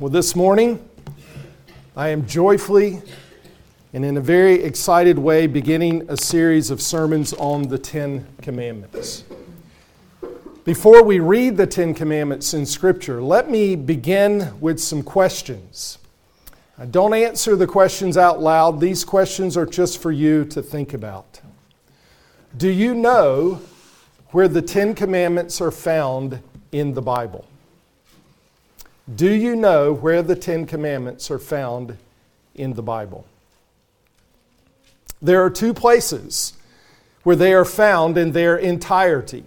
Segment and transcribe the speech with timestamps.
[0.00, 0.88] Well, this morning,
[1.96, 3.02] I am joyfully
[3.92, 9.24] and in a very excited way beginning a series of sermons on the Ten Commandments.
[10.64, 15.98] Before we read the Ten Commandments in Scripture, let me begin with some questions.
[16.78, 20.94] I don't answer the questions out loud, these questions are just for you to think
[20.94, 21.40] about.
[22.56, 23.60] Do you know
[24.30, 26.38] where the Ten Commandments are found
[26.70, 27.48] in the Bible?
[29.14, 31.96] Do you know where the Ten Commandments are found
[32.54, 33.24] in the Bible?
[35.22, 36.52] There are two places
[37.22, 39.44] where they are found in their entirety.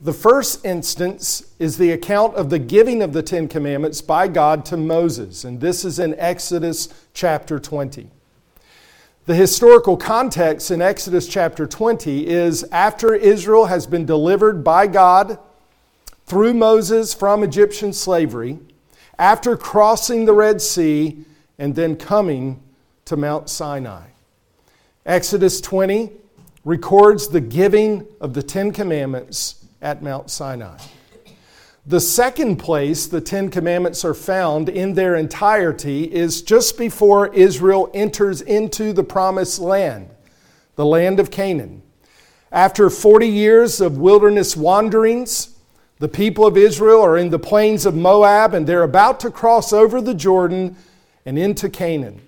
[0.00, 4.64] The first instance is the account of the giving of the Ten Commandments by God
[4.66, 8.08] to Moses, and this is in Exodus chapter 20.
[9.26, 15.38] The historical context in Exodus chapter 20 is after Israel has been delivered by God
[16.26, 18.58] through Moses from Egyptian slavery,
[19.18, 21.24] after crossing the Red Sea,
[21.58, 22.62] and then coming
[23.04, 24.06] to Mount Sinai.
[25.06, 26.10] Exodus 20
[26.64, 30.78] records the giving of the Ten Commandments at Mount Sinai.
[31.86, 37.90] The second place the Ten Commandments are found in their entirety is just before Israel
[37.92, 40.08] enters into the promised land,
[40.76, 41.82] the land of Canaan.
[42.50, 45.53] After 40 years of wilderness wanderings,
[45.98, 49.72] the people of Israel are in the plains of Moab and they're about to cross
[49.72, 50.76] over the Jordan
[51.24, 52.20] and into Canaan.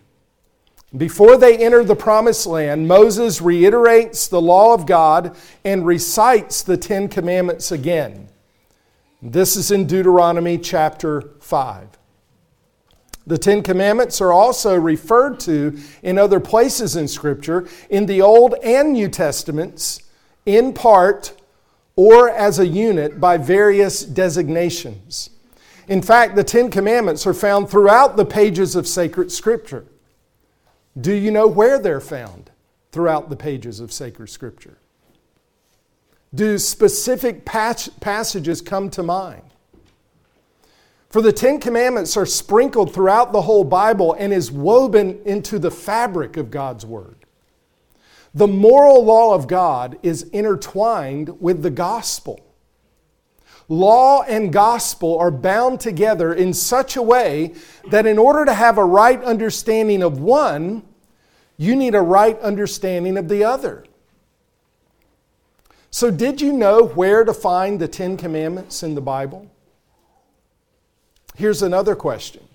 [0.97, 6.77] Before they enter the promised land, Moses reiterates the law of God and recites the
[6.77, 8.29] Ten Commandments again.
[9.21, 11.89] This is in Deuteronomy chapter 5.
[13.27, 18.55] The Ten Commandments are also referred to in other places in Scripture, in the Old
[18.63, 20.03] and New Testaments,
[20.47, 21.36] in part
[21.97, 25.31] or as a unit by various designations.
[25.89, 29.87] In fact, the Ten Commandments are found throughout the pages of sacred Scripture.
[31.01, 32.51] Do you know where they're found
[32.93, 34.79] throughout the pages of sacred Scripture?
[36.35, 39.43] Do specific passages come to mind?
[41.09, 45.71] For the Ten Commandments are sprinkled throughout the whole Bible and is woven into the
[45.71, 47.26] fabric of God's Word.
[48.37, 52.39] The moral law of God is intertwined with the gospel.
[53.67, 57.55] Law and gospel are bound together in such a way
[57.89, 60.83] that in order to have a right understanding of one,
[61.57, 63.87] you need a right understanding of the other.
[65.91, 69.51] So, did you know where to find the Ten Commandments in the Bible?
[71.37, 72.47] Here's another question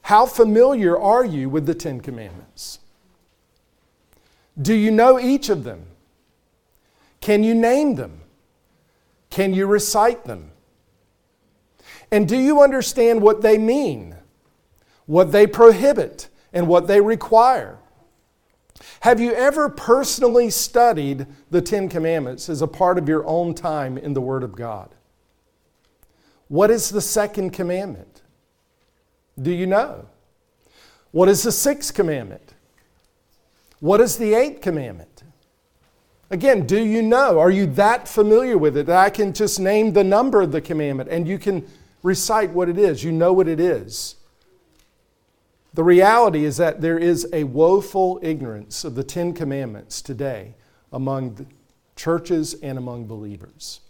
[0.00, 2.78] How familiar are you with the Ten Commandments?
[4.60, 5.86] Do you know each of them?
[7.20, 8.20] Can you name them?
[9.30, 10.52] Can you recite them?
[12.10, 14.14] And do you understand what they mean,
[15.06, 17.78] what they prohibit, and what they require?
[19.00, 23.98] Have you ever personally studied the Ten Commandments as a part of your own time
[23.98, 24.90] in the Word of God?
[26.48, 28.22] What is the second commandment?
[29.40, 30.06] Do you know?
[31.10, 32.43] What is the sixth commandment?
[33.84, 35.24] What is the eighth commandment?
[36.30, 37.38] Again, do you know?
[37.38, 40.62] Are you that familiar with it that I can just name the number of the
[40.62, 41.68] commandment and you can
[42.02, 43.04] recite what it is?
[43.04, 44.16] You know what it is.
[45.74, 50.54] The reality is that there is a woeful ignorance of the Ten Commandments today
[50.90, 51.46] among
[51.94, 53.80] churches and among believers.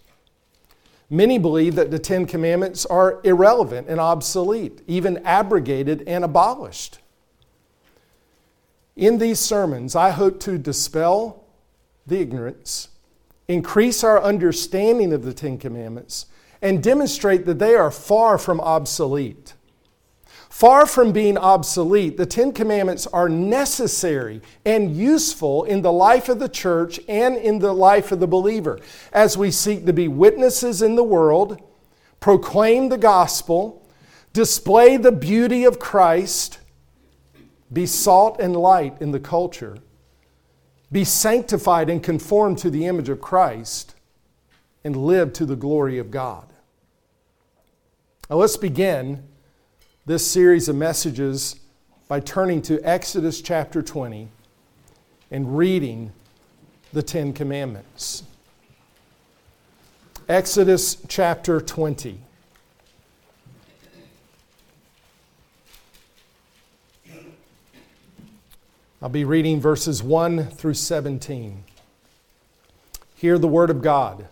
[1.08, 6.98] Many believe that the Ten Commandments are irrelevant and obsolete, even abrogated and abolished.
[8.96, 11.44] In these sermons, I hope to dispel
[12.06, 12.88] the ignorance,
[13.48, 16.26] increase our understanding of the Ten Commandments,
[16.62, 19.54] and demonstrate that they are far from obsolete.
[20.48, 26.38] Far from being obsolete, the Ten Commandments are necessary and useful in the life of
[26.38, 28.78] the church and in the life of the believer
[29.12, 31.60] as we seek to be witnesses in the world,
[32.20, 33.84] proclaim the gospel,
[34.32, 36.60] display the beauty of Christ,
[37.74, 39.76] be salt and light in the culture.
[40.92, 43.94] Be sanctified and conformed to the image of Christ
[44.84, 46.46] and live to the glory of God.
[48.30, 49.24] Now, let's begin
[50.06, 51.56] this series of messages
[52.06, 54.28] by turning to Exodus chapter 20
[55.30, 56.12] and reading
[56.92, 58.22] the Ten Commandments.
[60.28, 62.23] Exodus chapter 20.
[69.04, 71.64] I'll be reading verses 1 through 17.
[73.16, 74.28] Hear the word of God.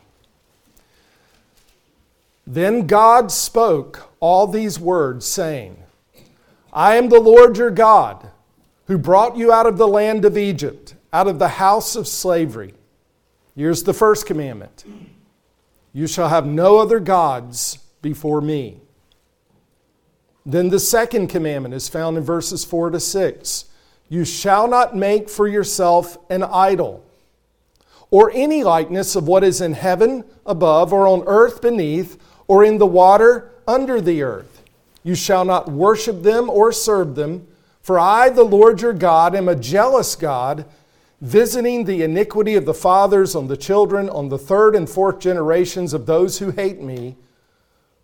[2.46, 5.76] Then God spoke all these words, saying,
[6.72, 8.30] I am the Lord your God,
[8.86, 12.72] who brought you out of the land of Egypt, out of the house of slavery.
[13.54, 14.86] Here's the first commandment
[15.92, 18.80] You shall have no other gods before me.
[20.46, 23.66] Then the second commandment is found in verses 4 to 6.
[24.12, 27.02] You shall not make for yourself an idol,
[28.10, 32.76] or any likeness of what is in heaven above, or on earth beneath, or in
[32.76, 34.64] the water under the earth.
[35.02, 37.46] You shall not worship them or serve them,
[37.80, 40.66] for I, the Lord your God, am a jealous God,
[41.22, 45.94] visiting the iniquity of the fathers on the children, on the third and fourth generations
[45.94, 47.16] of those who hate me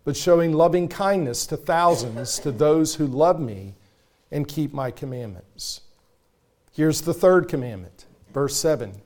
[0.05, 3.75] but showing loving kindness to thousands, to those who love me
[4.31, 5.81] and keep my commandments.
[6.71, 9.01] Here's the third commandment, verse 7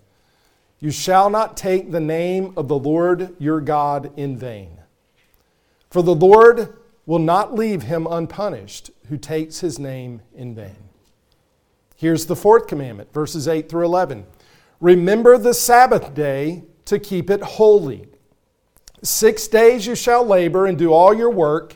[0.79, 4.79] You shall not take the name of the Lord your God in vain.
[5.89, 10.89] For the Lord will not leave him unpunished who takes his name in vain.
[11.95, 14.25] Here's the fourth commandment, verses 8 through 11.
[14.79, 18.07] Remember the Sabbath day to keep it holy.
[19.03, 21.75] Six days you shall labor and do all your work,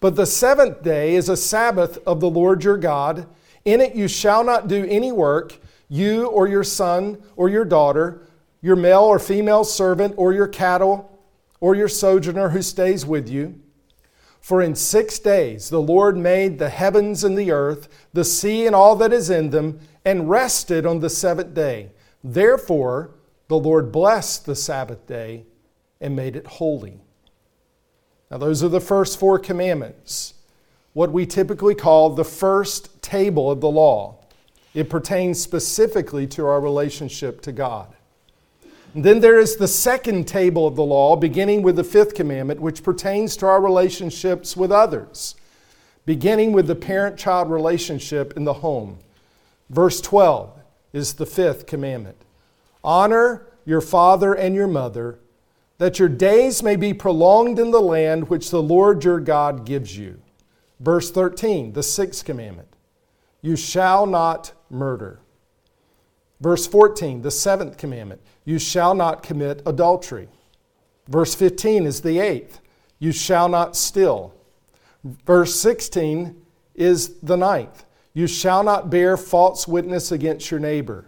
[0.00, 3.26] but the seventh day is a Sabbath of the Lord your God.
[3.68, 5.58] In it you shall not do any work,
[5.90, 8.22] you or your son or your daughter,
[8.62, 11.20] your male or female servant, or your cattle,
[11.60, 13.60] or your sojourner who stays with you.
[14.40, 18.74] For in six days the Lord made the heavens and the earth, the sea and
[18.74, 21.92] all that is in them, and rested on the seventh day.
[22.24, 23.10] Therefore,
[23.48, 25.44] the Lord blessed the Sabbath day
[26.00, 27.02] and made it holy.
[28.30, 30.32] Now, those are the first four commandments,
[30.98, 34.16] what we typically call the first table of the law.
[34.74, 37.94] It pertains specifically to our relationship to God.
[38.94, 42.58] And then there is the second table of the law, beginning with the fifth commandment,
[42.60, 45.36] which pertains to our relationships with others,
[46.04, 48.98] beginning with the parent child relationship in the home.
[49.70, 50.50] Verse 12
[50.92, 52.16] is the fifth commandment
[52.82, 55.20] Honor your father and your mother
[55.76, 59.96] that your days may be prolonged in the land which the Lord your God gives
[59.96, 60.20] you.
[60.80, 62.68] Verse 13, the sixth commandment
[63.40, 65.20] you shall not murder.
[66.40, 70.28] Verse 14, the seventh commandment you shall not commit adultery.
[71.08, 72.60] Verse 15 is the eighth
[72.98, 74.34] you shall not steal.
[75.04, 76.40] Verse 16
[76.74, 81.06] is the ninth you shall not bear false witness against your neighbor.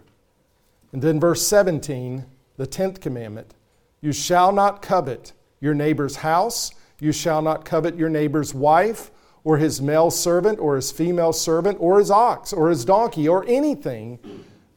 [0.93, 2.25] And then verse 17,
[2.57, 3.53] the tenth commandment
[4.01, 6.71] you shall not covet your neighbor's house.
[6.99, 9.11] You shall not covet your neighbor's wife,
[9.43, 13.45] or his male servant, or his female servant, or his ox, or his donkey, or
[13.47, 14.19] anything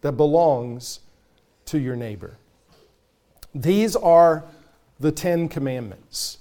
[0.00, 1.00] that belongs
[1.66, 2.36] to your neighbor.
[3.54, 4.44] These are
[4.98, 6.38] the Ten Commandments.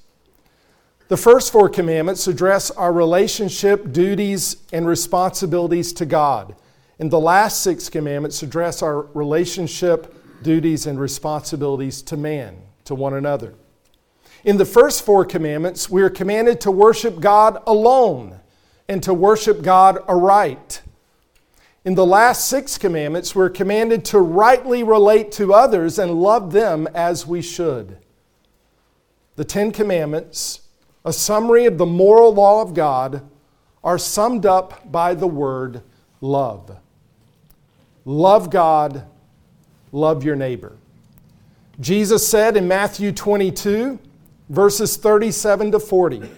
[1.10, 6.56] The first four commandments address our relationship, duties, and responsibilities to God.
[7.00, 13.14] And the last six commandments address our relationship, duties, and responsibilities to man to one
[13.14, 13.54] another.
[14.44, 18.40] In the first four commandments, we are commanded to worship God alone
[18.90, 20.81] and to worship God aright.
[21.86, 26.88] In the last six commandments, we're commanded to rightly relate to others and love them
[26.94, 27.98] as we should.
[29.36, 30.62] The Ten Commandments,
[31.06, 33.22] a summary of the moral law of God,
[33.84, 35.81] are summed up by the word
[36.21, 36.78] love.
[38.06, 39.06] Love God,
[39.92, 40.78] love your neighbor.
[41.80, 44.00] Jesus said in Matthew 22,
[44.50, 46.30] verses 37 to 40,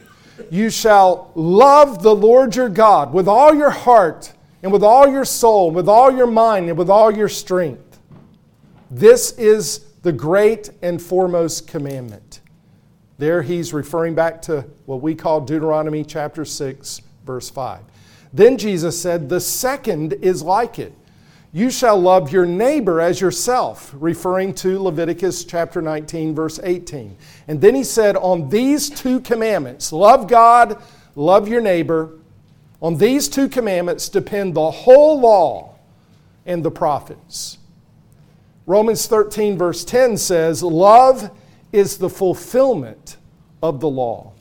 [0.50, 4.34] You shall love the Lord your God with all your heart,
[4.64, 8.00] and with all your soul, with all your mind, and with all your strength.
[8.90, 12.42] This is the great and foremost commandment.
[13.18, 17.82] There he's referring back to what we call Deuteronomy chapter 6, verse 5.
[18.34, 20.94] Then Jesus said, The second is like it.
[21.56, 27.16] You shall love your neighbor as yourself, referring to Leviticus chapter 19, verse 18.
[27.48, 30.84] And then he said, On these two commandments, love God,
[31.16, 32.20] love your neighbor,
[32.82, 35.76] on these two commandments depend the whole law
[36.46, 37.58] and the prophets.
[38.66, 41.32] Romans 13, verse 10 says, Love
[41.72, 43.16] is the fulfillment
[43.64, 44.34] of the law.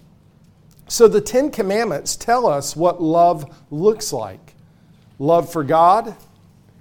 [0.89, 4.55] So the Ten Commandments tell us what love looks like
[5.21, 6.17] love for God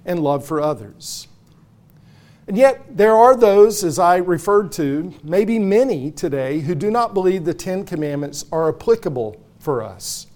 [0.04, 1.28] and love for others.
[2.46, 7.14] And yet, there are those, as I referred to, maybe many today, who do not
[7.14, 10.26] believe the Ten Commandments are applicable for us.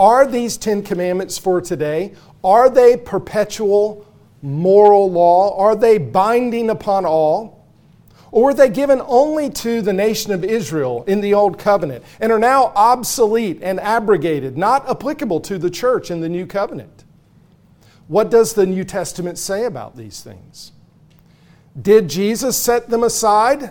[0.00, 2.14] Are these Ten Commandments for today?
[2.42, 4.04] Are they perpetual
[4.42, 5.56] moral law?
[5.58, 7.64] Are they binding upon all?
[8.32, 12.32] Or were they given only to the nation of Israel in the Old Covenant and
[12.32, 17.04] are now obsolete and abrogated, not applicable to the church in the New Covenant?
[18.10, 20.72] What does the New Testament say about these things?
[21.80, 23.70] Did Jesus set them aside?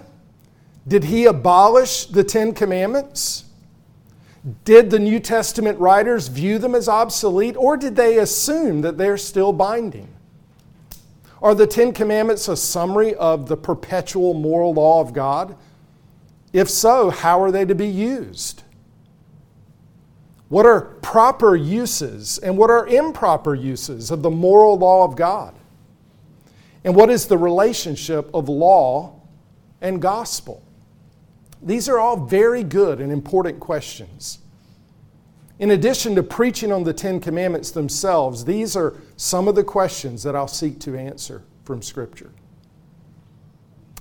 [0.87, 3.43] Did he abolish the Ten Commandments?
[4.63, 9.17] Did the New Testament writers view them as obsolete, or did they assume that they're
[9.17, 10.07] still binding?
[11.41, 15.57] Are the Ten Commandments a summary of the perpetual moral law of God?
[16.53, 18.63] If so, how are they to be used?
[20.49, 25.53] What are proper uses and what are improper uses of the moral law of God?
[26.83, 29.21] And what is the relationship of law
[29.79, 30.63] and gospel?
[31.61, 34.39] These are all very good and important questions.
[35.59, 40.23] In addition to preaching on the Ten Commandments themselves, these are some of the questions
[40.23, 42.31] that I'll seek to answer from Scripture.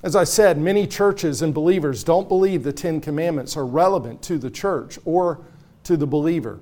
[0.01, 4.37] As I said, many churches and believers don't believe the Ten Commandments are relevant to
[4.37, 5.41] the church or
[5.83, 6.59] to the believer.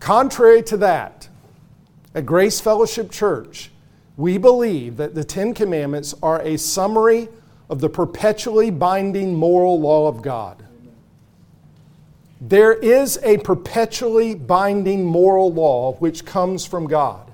[0.00, 1.28] Contrary to that,
[2.14, 3.70] at Grace Fellowship Church,
[4.16, 7.28] we believe that the Ten Commandments are a summary
[7.68, 10.64] of the perpetually binding moral law of God.
[12.40, 17.30] There is a perpetually binding moral law which comes from God.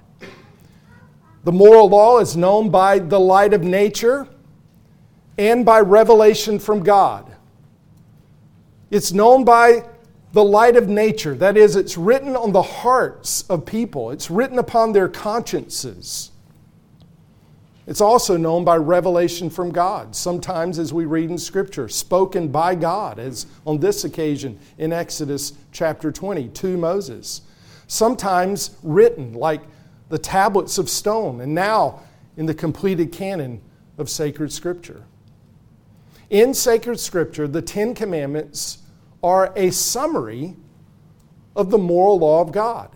[1.45, 4.27] The moral law is known by the light of nature
[5.37, 7.31] and by revelation from God.
[8.91, 9.85] It's known by
[10.35, 11.37] the light of nature.
[11.37, 16.33] That is, it's written on the hearts of people, it's written upon their consciences.
[17.87, 22.75] It's also known by revelation from God, sometimes as we read in Scripture, spoken by
[22.75, 27.43] God, as on this occasion in Exodus chapter 20 to Moses.
[27.87, 29.61] Sometimes written like
[30.09, 32.01] the tablets of stone, and now
[32.37, 33.61] in the completed canon
[33.99, 35.05] of sacred Scripture.
[36.29, 38.79] In sacred Scripture, the Ten Commandments
[39.25, 40.55] are a summary
[41.57, 42.91] of the moral law of God.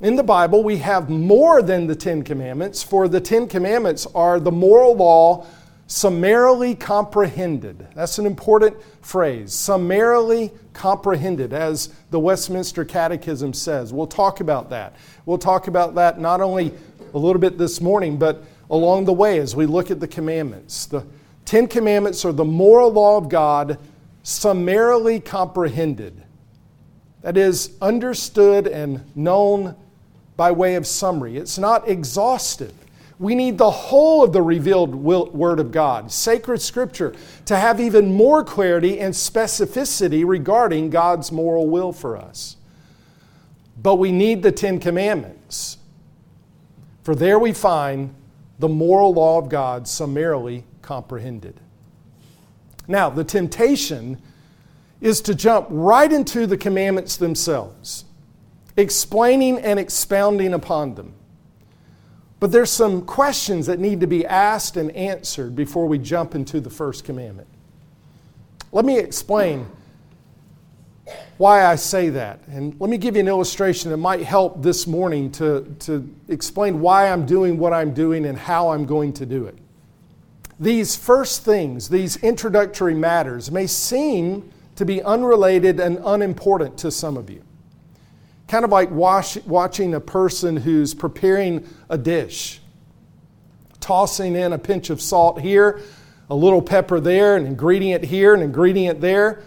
[0.00, 4.40] In the Bible, we have more than the Ten Commandments, for the Ten Commandments are
[4.40, 5.46] the moral law
[5.86, 7.86] summarily comprehended.
[7.94, 9.52] That's an important phrase.
[9.52, 13.92] Summarily comprehended, as the Westminster Catechism says.
[13.92, 14.96] We'll talk about that.
[15.26, 16.72] We'll talk about that not only
[17.12, 20.86] a little bit this morning, but along the way as we look at the commandments.
[20.86, 21.04] The
[21.44, 23.78] Ten Commandments are the moral law of God
[24.22, 26.22] summarily comprehended.
[27.22, 29.76] That is, understood and known
[30.36, 31.36] by way of summary.
[31.36, 32.74] It's not exhaustive.
[33.18, 37.14] We need the whole of the revealed Word of God, sacred Scripture,
[37.44, 42.56] to have even more clarity and specificity regarding God's moral will for us.
[43.80, 45.78] But we need the Ten Commandments,
[47.04, 48.14] for there we find
[48.58, 51.60] the moral law of God summarily comprehended.
[52.88, 54.20] Now, the temptation
[55.00, 58.04] is to jump right into the commandments themselves
[58.76, 61.12] explaining and expounding upon them.
[62.40, 66.60] But there's some questions that need to be asked and answered before we jump into
[66.60, 67.48] the first commandment.
[68.72, 69.66] Let me explain
[71.36, 72.40] why I say that.
[72.48, 76.80] And let me give you an illustration that might help this morning to, to explain
[76.80, 79.56] why I'm doing what I'm doing and how I'm going to do it.
[80.62, 87.16] These first things, these introductory matters, may seem to be unrelated and unimportant to some
[87.16, 87.42] of you
[88.52, 92.60] kind of like wash, watching a person who's preparing a dish,
[93.80, 95.80] tossing in a pinch of salt here,
[96.28, 99.42] a little pepper there, an ingredient here, an ingredient there,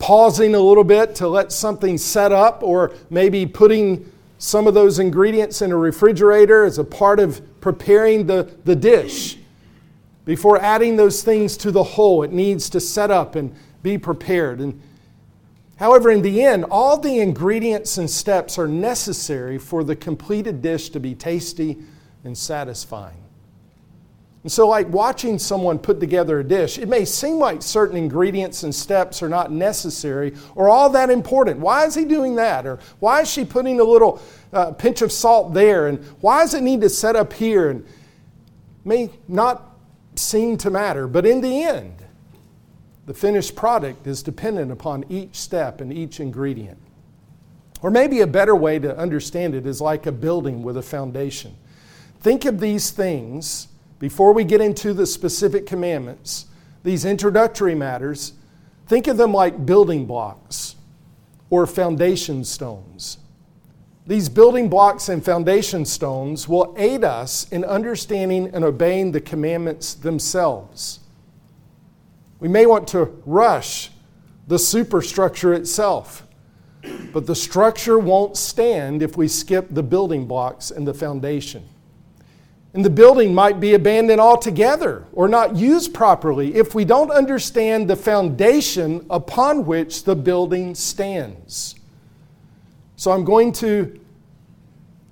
[0.00, 4.98] pausing a little bit to let something set up, or maybe putting some of those
[4.98, 9.38] ingredients in a refrigerator as a part of preparing the, the dish.
[10.24, 14.60] Before adding those things to the whole, it needs to set up and be prepared.
[14.60, 14.80] And
[15.82, 20.90] However, in the end, all the ingredients and steps are necessary for the completed dish
[20.90, 21.76] to be tasty
[22.22, 23.16] and satisfying.
[24.44, 28.62] And so, like watching someone put together a dish, it may seem like certain ingredients
[28.62, 31.58] and steps are not necessary or all that important.
[31.58, 32.64] Why is he doing that?
[32.64, 35.88] Or why is she putting a little uh, pinch of salt there?
[35.88, 37.70] And why does it need to set up here?
[37.70, 37.84] And
[38.84, 39.71] may not
[40.14, 41.94] seem to matter, but in the end,
[43.06, 46.78] the finished product is dependent upon each step and each ingredient.
[47.82, 51.56] Or maybe a better way to understand it is like a building with a foundation.
[52.20, 56.46] Think of these things before we get into the specific commandments,
[56.84, 58.34] these introductory matters,
[58.86, 60.76] think of them like building blocks
[61.50, 63.18] or foundation stones.
[64.04, 69.94] These building blocks and foundation stones will aid us in understanding and obeying the commandments
[69.94, 71.00] themselves.
[72.40, 73.90] We may want to rush
[74.48, 76.26] the superstructure itself,
[77.12, 81.68] but the structure won't stand if we skip the building blocks and the foundation.
[82.74, 87.88] And the building might be abandoned altogether or not used properly if we don't understand
[87.88, 91.76] the foundation upon which the building stands.
[93.02, 93.98] So I'm going to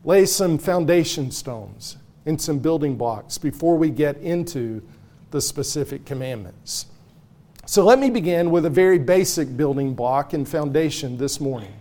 [0.05, 4.81] lay some foundation stones and some building blocks before we get into
[5.33, 6.87] the specific commandments.
[7.67, 11.75] So let me begin with a very basic building block and foundation this morning.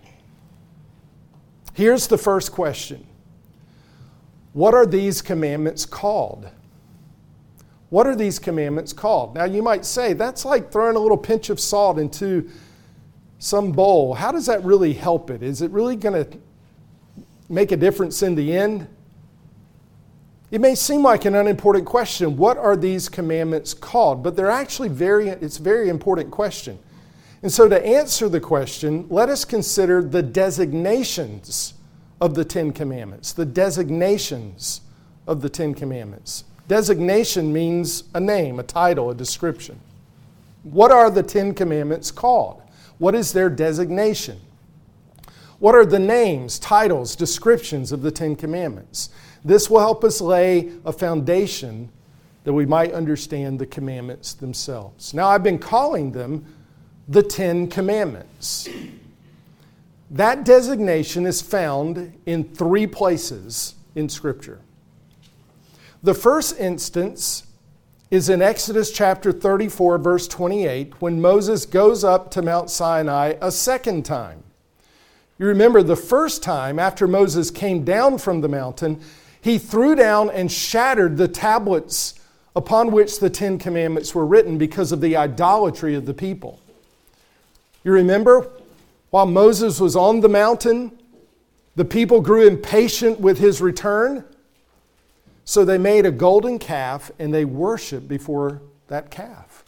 [1.76, 3.06] Here's the first question
[4.54, 6.50] What are these commandments called?
[7.92, 9.36] What are these commandments called?
[9.36, 12.50] Now, you might say that's like throwing a little pinch of salt into
[13.40, 15.42] some bowl, how does that really help it?
[15.42, 16.38] Is it really going to
[17.48, 18.88] make a difference in the end?
[20.52, 22.36] It may seem like an unimportant question.
[22.36, 24.24] What are these commandments called?
[24.24, 26.78] But they're actually very, it's a very important question.
[27.42, 31.76] And so, to answer the question, let us consider the designations
[32.20, 33.32] of the Ten Commandments.
[33.32, 34.82] The designations
[35.26, 36.44] of the Ten Commandments.
[36.68, 39.80] Designation means a name, a title, a description.
[40.64, 42.62] What are the Ten Commandments called?
[43.00, 44.40] What is their designation?
[45.58, 49.10] What are the names, titles, descriptions of the Ten Commandments?
[49.44, 51.90] This will help us lay a foundation
[52.44, 55.14] that we might understand the commandments themselves.
[55.14, 56.46] Now, I've been calling them
[57.08, 58.70] the Ten Commandments.
[60.12, 64.60] That designation is found in three places in Scripture.
[66.02, 67.44] The first instance
[68.12, 73.52] is in Exodus chapter 34, verse 28, when Moses goes up to Mount Sinai a
[73.52, 74.44] second time.
[75.38, 79.00] You remember the first time after Moses came down from the mountain,
[79.42, 82.16] he threw down and shattered the tablets
[82.56, 86.60] upon which the Ten Commandments were written because of the idolatry of the people.
[87.84, 88.50] You remember
[89.12, 90.92] while Moses was on the mountain,
[91.76, 94.26] the people grew impatient with his return.
[95.50, 99.66] So they made a golden calf and they worshiped before that calf.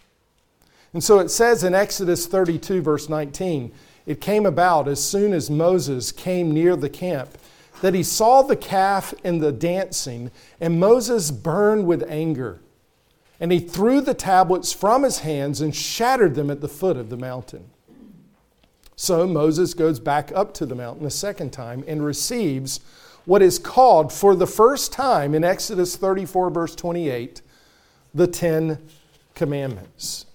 [0.94, 3.72] And so it says in Exodus 32, verse 19,
[4.06, 7.36] it came about as soon as Moses came near the camp
[7.82, 12.60] that he saw the calf and the dancing, and Moses burned with anger.
[13.40, 17.10] And he threw the tablets from his hands and shattered them at the foot of
[17.10, 17.72] the mountain.
[18.96, 22.82] So Moses goes back up to the mountain a second time and receives
[23.26, 27.42] what is called for the first time in Exodus 34, verse 28,
[28.14, 28.80] the Ten
[29.36, 30.26] Commandments.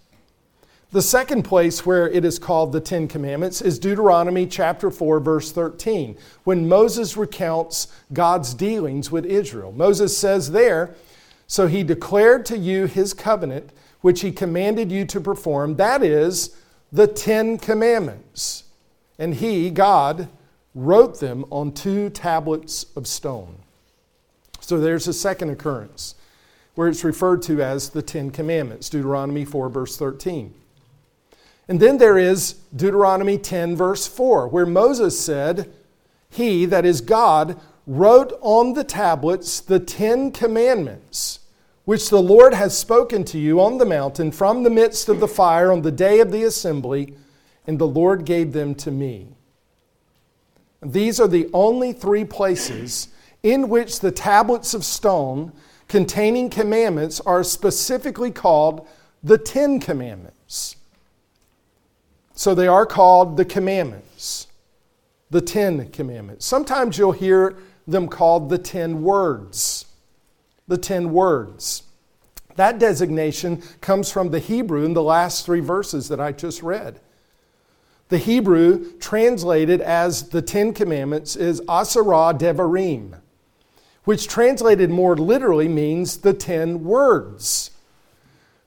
[0.93, 5.51] The second place where it is called the Ten Commandments is Deuteronomy chapter 4, verse
[5.51, 9.73] 13, when Moses recounts God's dealings with Israel.
[9.73, 10.95] Moses says there,
[11.49, 16.57] So he declared to you his covenant, which he commanded you to perform, that is,
[16.93, 18.65] the Ten Commandments.
[19.19, 20.29] And he, God,
[20.77, 23.57] wrote them on two tablets of stone.
[24.61, 26.15] So there's a second occurrence
[26.75, 30.53] where it's referred to as the Ten Commandments, Deuteronomy 4, verse 13.
[31.67, 35.73] And then there is Deuteronomy 10, verse 4, where Moses said,
[36.29, 41.41] He, that is God, wrote on the tablets the Ten Commandments,
[41.87, 45.29] which the Lord has spoken to you on the mountain from the midst of the
[45.29, 47.15] fire on the day of the assembly,
[47.67, 49.36] and the Lord gave them to me.
[50.83, 53.09] These are the only three places
[53.43, 55.53] in which the tablets of stone
[55.89, 58.87] containing commandments are specifically called
[59.23, 60.77] the Ten Commandments.
[62.35, 64.49] So they are called the commandments,
[65.31, 66.45] the Ten Commandments.
[66.45, 69.87] Sometimes you'll hear them called the Ten Words.
[70.69, 71.85] The Ten Words.
[72.57, 77.01] That designation comes from the Hebrew in the last three verses that I just read.
[78.09, 83.19] The Hebrew translated as the Ten Commandments is Asarah Devarim,
[84.05, 87.73] which translated more literally means the Ten Words.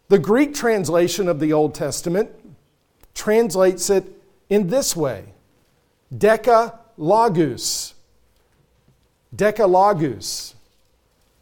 [0.09, 2.31] The Greek translation of the Old Testament
[3.13, 4.05] translates it
[4.49, 5.33] in this way
[6.13, 7.93] Decalogus.
[9.33, 10.55] Decalogus.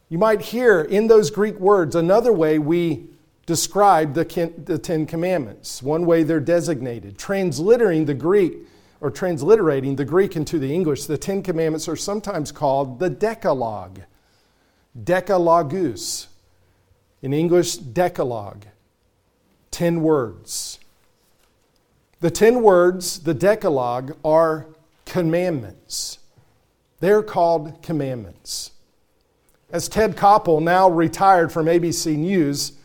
[0.10, 3.08] You might hear in those Greek words another way we
[3.48, 5.82] describe the, Ten Commandments.
[5.82, 7.18] One way they're designated.
[7.18, 8.58] Transliterating the Greek,
[9.02, 14.02] or transliterating the Greek into the English, the Ten Commandments are sometimes called the Decalogue.
[15.02, 16.28] Decalogus.
[17.22, 18.66] In English, Decalogue.
[19.72, 20.80] Ten words.
[22.20, 24.68] The ten words, the Decalogue, are
[25.06, 26.20] commandments.
[27.00, 28.72] They're called commandments.
[29.70, 32.77] As Ted Koppel, now retired from ABC News,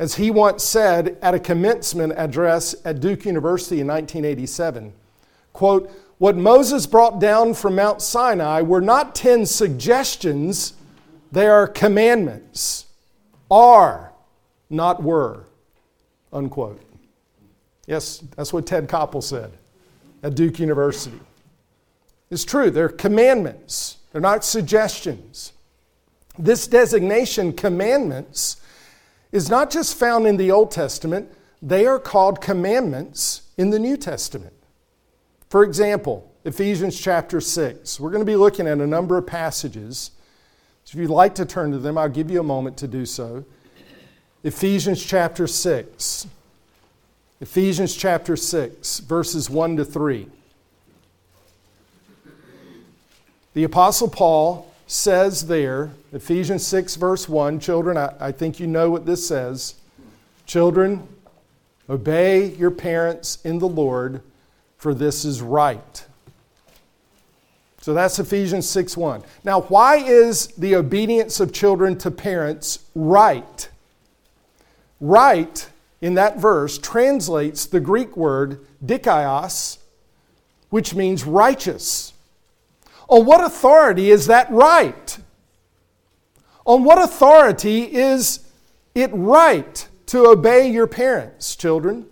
[0.00, 4.94] as he once said at a commencement address at Duke University in 1987,
[5.52, 10.72] quote, what Moses brought down from Mount Sinai were not 10 suggestions,
[11.30, 12.86] they are commandments.
[13.50, 14.12] Are,
[14.70, 15.44] not were.
[16.32, 16.80] Unquote.
[17.86, 19.52] Yes, that's what Ted Koppel said
[20.22, 21.20] at Duke University.
[22.30, 25.52] It's true, they're commandments, they're not suggestions.
[26.38, 28.62] This designation, commandments,
[29.32, 31.30] is not just found in the Old Testament,
[31.62, 34.54] they are called commandments in the New Testament.
[35.48, 38.00] For example, Ephesians chapter 6.
[38.00, 40.12] We're going to be looking at a number of passages.
[40.84, 43.04] So if you'd like to turn to them, I'll give you a moment to do
[43.04, 43.44] so.
[44.42, 46.26] Ephesians chapter 6.
[47.42, 50.26] Ephesians chapter 6, verses 1 to 3.
[53.54, 58.90] The Apostle Paul says there, Ephesians 6, verse 1, children, I, I think you know
[58.90, 59.76] what this says.
[60.44, 61.06] Children,
[61.88, 64.22] obey your parents in the Lord
[64.76, 66.06] for this is right.
[67.82, 69.22] So that's Ephesians 6 1.
[69.44, 73.68] Now, why is the obedience of children to parents right?
[75.00, 75.68] Right
[76.00, 79.78] in that verse translates the Greek word dikaios,
[80.70, 82.12] which means righteous.
[83.08, 85.18] On what authority is that right?
[86.70, 88.46] On what authority is
[88.94, 92.06] it right to obey your parents, children?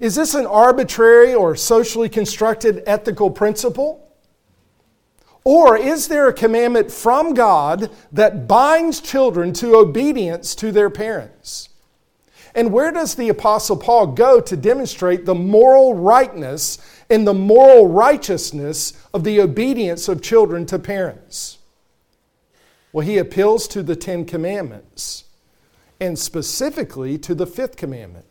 [0.00, 4.10] Is this an arbitrary or socially constructed ethical principle?
[5.44, 11.68] Or is there a commandment from God that binds children to obedience to their parents?
[12.54, 16.78] And where does the Apostle Paul go to demonstrate the moral rightness
[17.10, 21.57] and the moral righteousness of the obedience of children to parents?
[22.92, 25.24] Well, he appeals to the Ten Commandments,
[26.00, 28.24] and specifically to the fifth commandment.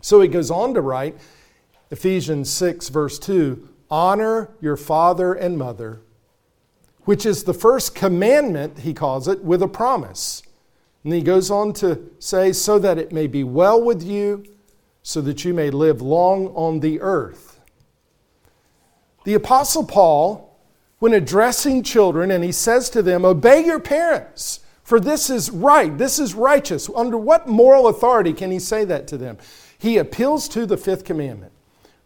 [0.00, 1.18] So he goes on to write,
[1.90, 6.00] Ephesians 6, verse 2 Honor your father and mother,
[7.04, 10.42] which is the first commandment, he calls it, with a promise.
[11.04, 14.44] And he goes on to say, So that it may be well with you,
[15.02, 17.60] so that you may live long on the earth.
[19.24, 20.45] The Apostle Paul,
[20.98, 25.96] when addressing children, and he says to them, Obey your parents, for this is right,
[25.98, 26.88] this is righteous.
[26.94, 29.36] Under what moral authority can he say that to them?
[29.78, 31.52] He appeals to the fifth commandment.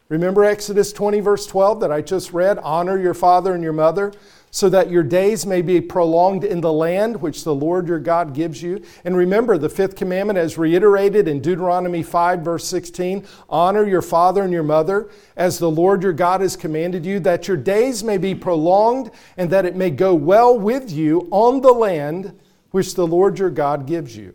[0.09, 2.59] Remember Exodus 20, verse 12 that I just read?
[2.59, 4.13] Honor your father and your mother
[4.53, 8.35] so that your days may be prolonged in the land which the Lord your God
[8.35, 8.83] gives you.
[9.05, 14.43] And remember, the fifth commandment, as reiterated in Deuteronomy 5, verse 16 honor your father
[14.43, 18.19] and your mother as the Lord your God has commanded you, that your days may
[18.19, 22.37] be prolonged and that it may go well with you on the land
[22.73, 24.35] which the Lord your God gives you.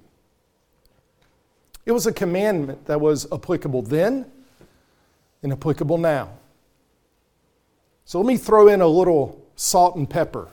[1.86, 4.26] It was a commandment that was applicable then
[5.44, 6.32] and applicable now.
[8.06, 10.50] So let me throw in a little salt and pepper.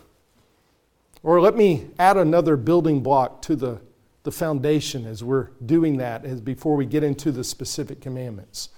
[1.22, 3.80] Or let me add another building block to the,
[4.24, 8.70] the foundation as we're doing that as before we get into the specific commandments.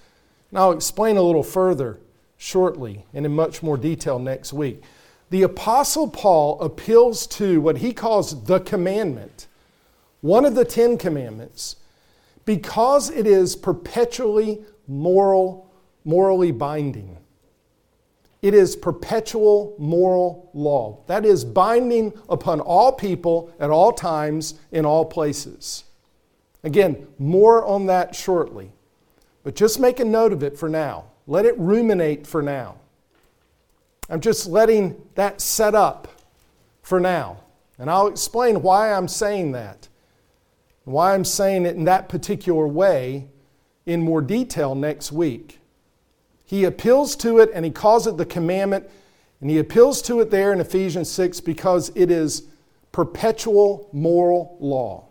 [0.49, 1.99] And I'll explain a little further
[2.37, 4.83] shortly and in much more detail next week.
[5.31, 9.47] The Apostle Paul appeals to what he calls the commandment,
[10.21, 11.77] one of the Ten Commandments,
[12.45, 15.71] because it is perpetually moral,
[16.03, 17.17] morally binding.
[18.45, 20.99] It is perpetual moral law.
[21.07, 25.85] That is binding upon all people at all times in all places.
[26.63, 28.71] Again, more on that shortly.
[29.41, 31.05] But just make a note of it for now.
[31.25, 32.75] Let it ruminate for now.
[34.11, 36.07] I'm just letting that set up
[36.83, 37.37] for now.
[37.79, 39.87] And I'll explain why I'm saying that.
[40.83, 43.27] Why I'm saying it in that particular way
[43.87, 45.61] in more detail next week.
[46.45, 48.87] He appeals to it and he calls it the commandment,
[49.41, 52.43] and he appeals to it there in Ephesians 6 because it is
[52.91, 55.07] perpetual moral law,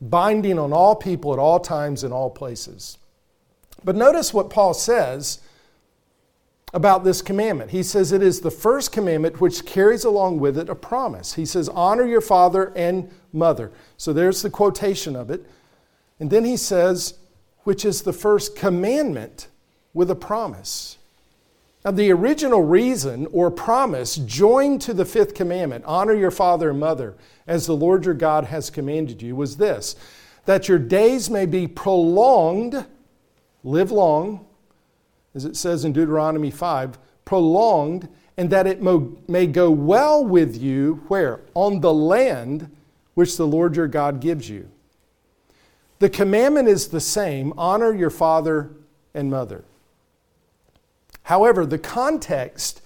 [0.00, 2.98] binding on all people at all times in all places.
[3.82, 5.40] But notice what Paul says
[6.74, 7.70] about this commandment.
[7.70, 11.34] He says it is the first commandment which carries along with it a promise.
[11.34, 13.72] He says, Honor your father and mother.
[13.96, 15.44] So there's the quotation of it.
[16.20, 17.14] And then he says,
[17.64, 19.48] which is the first commandment
[19.94, 20.98] with a promise.
[21.84, 26.78] Now, the original reason or promise joined to the fifth commandment, honor your father and
[26.78, 29.96] mother as the Lord your God has commanded you, was this
[30.44, 32.84] that your days may be prolonged,
[33.62, 34.44] live long,
[35.34, 38.82] as it says in Deuteronomy 5, prolonged and that it
[39.28, 41.40] may go well with you, where?
[41.54, 42.74] On the land
[43.14, 44.70] which the Lord your God gives you.
[45.98, 48.70] The commandment is the same honor your father
[49.14, 49.64] and mother.
[51.24, 52.82] However, the context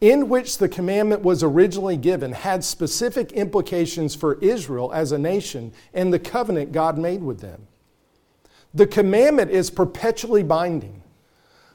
[0.00, 5.72] in which the commandment was originally given had specific implications for Israel as a nation
[5.92, 7.66] and the covenant God made with them.
[8.74, 11.02] The commandment is perpetually binding,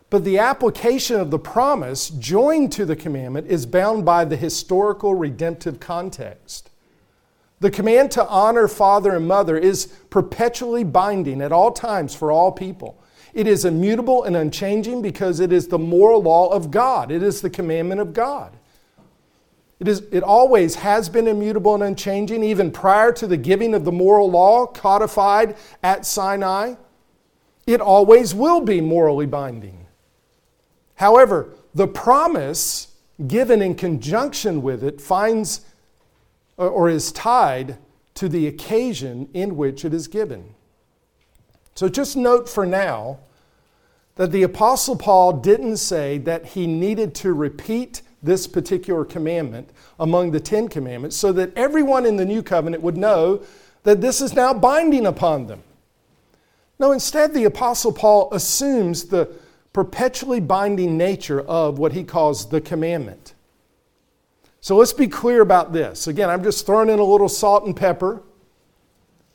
[0.10, 5.16] but the application of the promise joined to the commandment is bound by the historical
[5.16, 6.70] redemptive context.
[7.60, 12.52] The command to honor father and mother is perpetually binding at all times for all
[12.52, 13.03] people.
[13.34, 17.12] It is immutable and unchanging because it is the moral law of God.
[17.12, 18.56] It is the commandment of God.
[19.80, 23.86] It, is, it always has been immutable and unchanging, even prior to the giving of
[23.86, 26.76] the moral law codified at Sinai.
[27.66, 29.88] It always will be morally binding.
[30.96, 32.90] However, the promise
[33.28, 35.66] given in conjunction with it finds
[36.58, 37.78] or is tied
[38.16, 40.54] to the occasion in which it is given.
[41.76, 43.20] So just note for now
[44.16, 50.32] that the Apostle Paul didn't say that he needed to repeat this particular commandment among
[50.32, 53.44] the Ten Commandments so that everyone in the new covenant would know
[53.84, 55.62] that this is now binding upon them.
[56.80, 59.30] No, instead, the Apostle Paul assumes the
[59.74, 63.34] perpetually binding nature of what he calls the commandment.
[64.62, 66.08] So let's be clear about this.
[66.08, 68.22] Again, I'm just throwing in a little salt and pepper.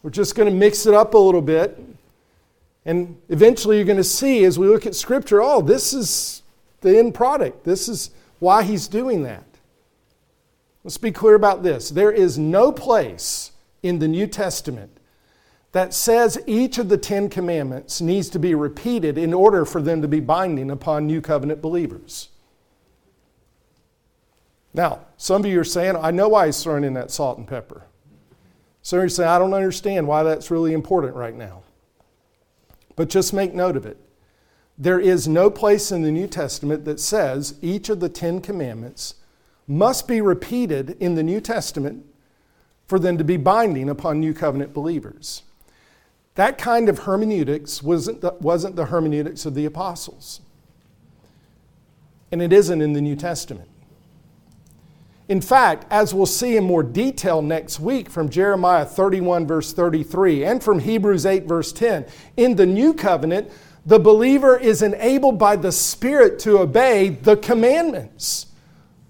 [0.03, 1.79] We're just going to mix it up a little bit.
[2.89, 6.43] And eventually you're going to see as we look at Scripture, oh, this is
[6.81, 7.65] the end product.
[7.65, 9.45] This is why he's doing that.
[10.85, 11.91] Let's be clear about this.
[11.91, 14.91] There is no place in the New Testament
[15.73, 20.01] that says each of the Ten Commandments needs to be repeated in order for them
[20.01, 22.31] to be binding upon New Covenant believers.
[24.73, 27.47] Now, some of you are saying, I know why he's throwing in that salt and
[27.47, 27.83] pepper.
[28.81, 31.65] Some of you saying, I don't understand why that's really important right now.
[32.99, 33.97] But just make note of it.
[34.77, 39.15] There is no place in the New Testament that says each of the Ten Commandments
[39.69, 42.05] must be repeated in the New Testament
[42.89, 45.45] for them to be binding upon New Covenant believers.
[46.35, 50.41] That kind of hermeneutics wasn't the, wasn't the hermeneutics of the apostles.
[52.33, 53.69] And it isn't in the New Testament.
[55.29, 60.45] In fact, as we'll see in more detail next week from Jeremiah 31, verse 33,
[60.45, 62.07] and from Hebrews 8, verse 10,
[62.39, 63.51] in the new covenant,
[63.85, 68.47] the believer is enabled by the Spirit to obey the commandments,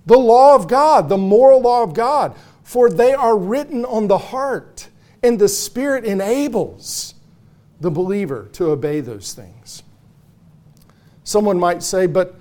[0.06, 4.18] the law of God, the moral law of God, for they are written on the
[4.18, 4.88] heart,
[5.22, 7.14] and the Spirit enables
[7.80, 9.84] the believer to obey those things.
[11.22, 12.34] Someone might say, but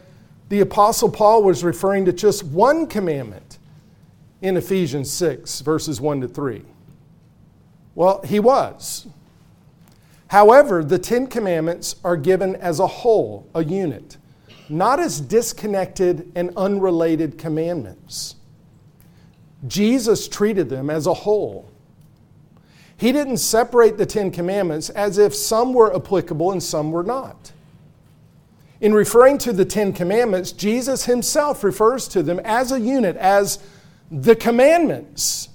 [0.50, 3.47] the Apostle Paul was referring to just one commandment
[4.42, 6.64] in Ephesians 6, verses 1 to 3?
[7.96, 9.08] Well, he was.
[10.28, 14.18] However, the Ten Commandments are given as a whole, a unit,
[14.70, 18.36] not as disconnected and unrelated commandments.
[19.66, 21.72] Jesus treated them as a whole.
[22.98, 27.54] He didn't separate the Ten Commandments as if some were applicable and some were not.
[28.82, 33.60] In referring to the Ten Commandments, Jesus himself refers to them as a unit, as
[34.12, 35.50] the commandments.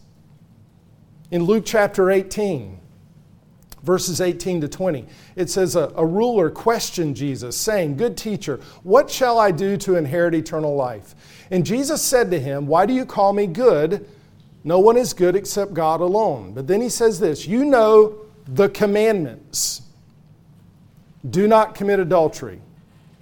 [1.31, 2.79] In Luke chapter 18,
[3.83, 9.11] verses 18 to 20, it says, a, a, ruler questioned Jesus, saying, Good teacher, what
[9.11, 11.15] shall I do to inherit eternal life?
[11.51, 14.07] And Jesus said to him, Why do you call me good?
[14.65, 16.53] No one is good except God alone.
[16.53, 19.83] But then he says this You know the commandments.
[21.29, 22.61] Do not commit adultery,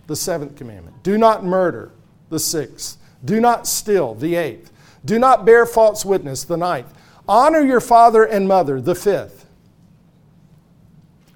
[0.07, 1.03] the seventh commandment.
[1.03, 1.93] Do not murder,
[2.31, 2.99] the sixth.
[3.25, 4.70] Do not steal, the eighth.
[5.05, 6.93] Do not bear false witness, the ninth.
[7.29, 9.47] Honor your father and mother, the fifth.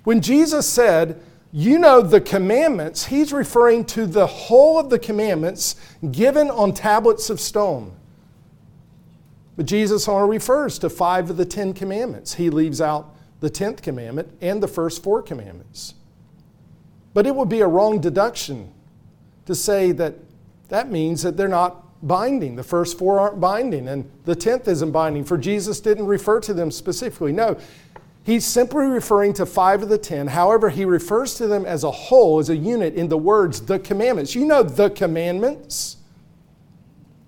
[0.05, 5.77] When Jesus said, you know the commandments, he's referring to the whole of the commandments
[6.11, 7.95] given on tablets of stone.
[9.57, 12.35] But Jesus only refers to five of the Ten Commandments.
[12.35, 15.95] He leaves out the tenth commandment and the first four commandments.
[17.13, 18.73] But it would be a wrong deduction
[19.47, 20.17] to say that
[20.71, 22.57] that means that they're not binding.
[22.57, 26.55] The first four aren't binding, and the tenth isn't binding, for Jesus didn't refer to
[26.55, 27.33] them specifically.
[27.33, 27.57] No,
[28.23, 30.29] he's simply referring to five of the ten.
[30.29, 33.79] However, he refers to them as a whole, as a unit, in the words, the
[33.79, 34.35] commandments.
[34.35, 35.97] You know the commandments.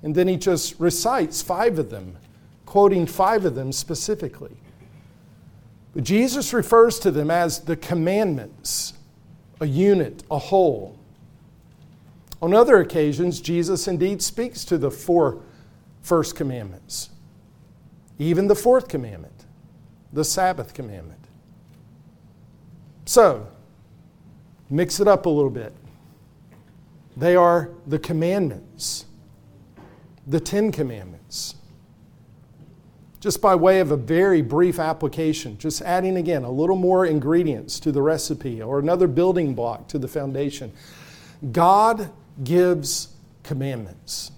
[0.03, 2.17] And then he just recites five of them,
[2.65, 4.57] quoting five of them specifically.
[5.95, 8.93] But Jesus refers to them as the commandments,
[9.61, 10.96] a unit, a whole.
[12.43, 15.43] On other occasions, Jesus indeed speaks to the four
[16.03, 17.11] first commandments,
[18.19, 19.47] even the fourth commandment,
[20.13, 21.21] the Sabbath commandment.
[23.07, 23.49] So,
[24.69, 25.75] mix it up a little bit.
[27.17, 29.07] They are the commandments,
[30.27, 31.55] the Ten Commandments.
[33.21, 37.81] Just by way of a very brief application, just adding again a little more ingredients
[37.81, 40.71] to the recipe or another building block to the foundation.
[41.51, 42.11] God
[42.45, 43.09] gives
[43.43, 44.33] commandments.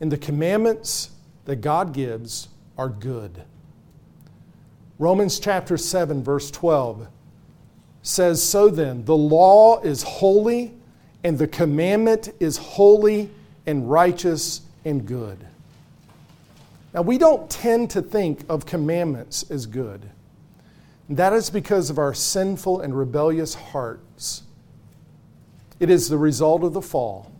[0.00, 1.10] And the commandments
[1.44, 3.42] that God gives are good.
[4.98, 7.08] Romans chapter 7, verse 12
[8.02, 10.74] says, So then, the law is holy,
[11.22, 13.30] and the commandment is holy
[13.66, 15.38] and righteous and good.
[16.94, 20.08] Now, we don't tend to think of commandments as good.
[21.10, 24.42] That is because of our sinful and rebellious hearts.
[25.80, 27.30] It is the result of the fall.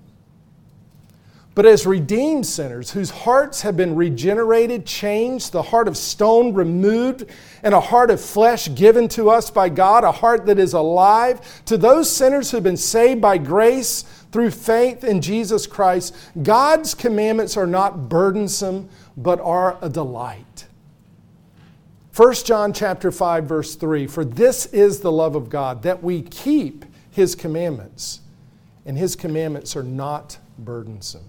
[1.59, 7.25] But as redeemed sinners whose hearts have been regenerated, changed, the heart of stone removed,
[7.65, 11.65] and a heart of flesh given to us by God, a heart that is alive,
[11.65, 16.95] to those sinners who have been saved by grace through faith in Jesus Christ, God's
[16.95, 20.67] commandments are not burdensome, but are a delight.
[22.15, 26.23] 1 John chapter 5 verse 3 For this is the love of God that we
[26.23, 28.21] keep his commandments
[28.89, 31.27] and his commandments are not burdensome.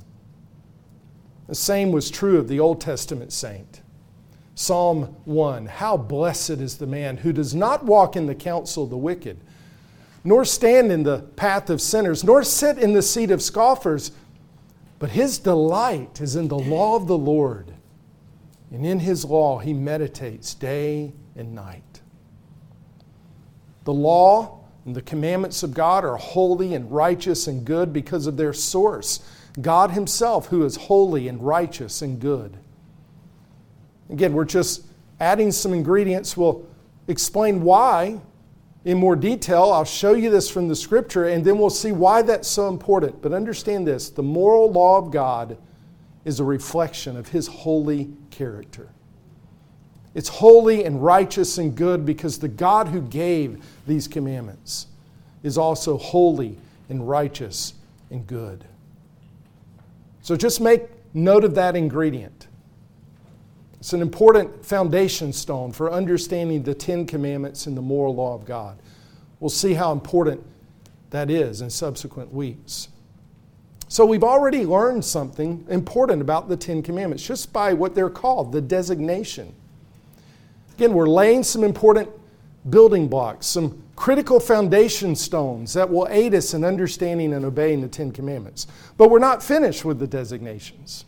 [1.49, 3.81] The same was true of the Old Testament saint.
[4.55, 8.89] Psalm 1 How blessed is the man who does not walk in the counsel of
[8.89, 9.41] the wicked,
[10.23, 14.13] nor stand in the path of sinners, nor sit in the seat of scoffers,
[14.97, 17.73] but his delight is in the law of the Lord,
[18.71, 21.99] and in his law he meditates day and night.
[23.83, 24.58] The law
[24.89, 29.19] and the commandments of God are holy and righteous and good because of their source,
[29.61, 32.57] God Himself, who is holy and righteous and good.
[34.09, 34.87] Again, we're just
[35.19, 36.35] adding some ingredients.
[36.35, 36.67] We'll
[37.07, 38.19] explain why
[38.83, 39.65] in more detail.
[39.65, 43.21] I'll show you this from the scripture, and then we'll see why that's so important.
[43.21, 45.59] But understand this the moral law of God
[46.25, 48.89] is a reflection of His holy character.
[50.15, 54.87] It's holy and righteous and good because the God who gave these commandments
[55.43, 56.57] is also holy
[56.89, 57.73] and righteous
[58.09, 58.65] and good.
[60.21, 62.47] So just make note of that ingredient.
[63.79, 68.45] It's an important foundation stone for understanding the Ten Commandments and the moral law of
[68.45, 68.77] God.
[69.39, 70.45] We'll see how important
[71.11, 72.89] that is in subsequent weeks.
[73.87, 78.51] So, we've already learned something important about the Ten Commandments just by what they're called,
[78.51, 79.55] the designation.
[80.79, 82.09] Again, we're laying some important
[82.69, 87.89] building blocks, some critical foundation stones that will aid us in understanding and obeying the
[87.89, 88.65] Ten Commandments.
[88.95, 91.03] But we're not finished with the designations.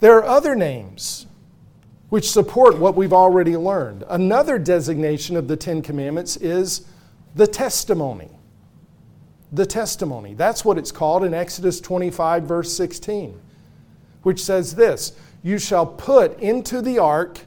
[0.00, 1.26] There are other names
[2.08, 4.02] which support what we've already learned.
[4.08, 6.84] Another designation of the Ten Commandments is
[7.36, 8.30] the testimony.
[9.52, 10.34] The testimony.
[10.34, 13.40] That's what it's called in Exodus 25, verse 16,
[14.24, 15.12] which says this
[15.44, 17.42] You shall put into the ark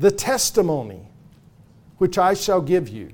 [0.00, 1.06] the testimony
[1.98, 3.12] which I shall give you.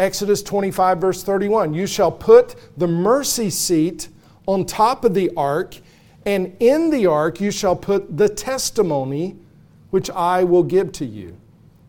[0.00, 4.08] Exodus 25, verse 31 You shall put the mercy seat
[4.46, 5.76] on top of the ark,
[6.26, 9.36] and in the ark you shall put the testimony
[9.90, 11.36] which I will give to you.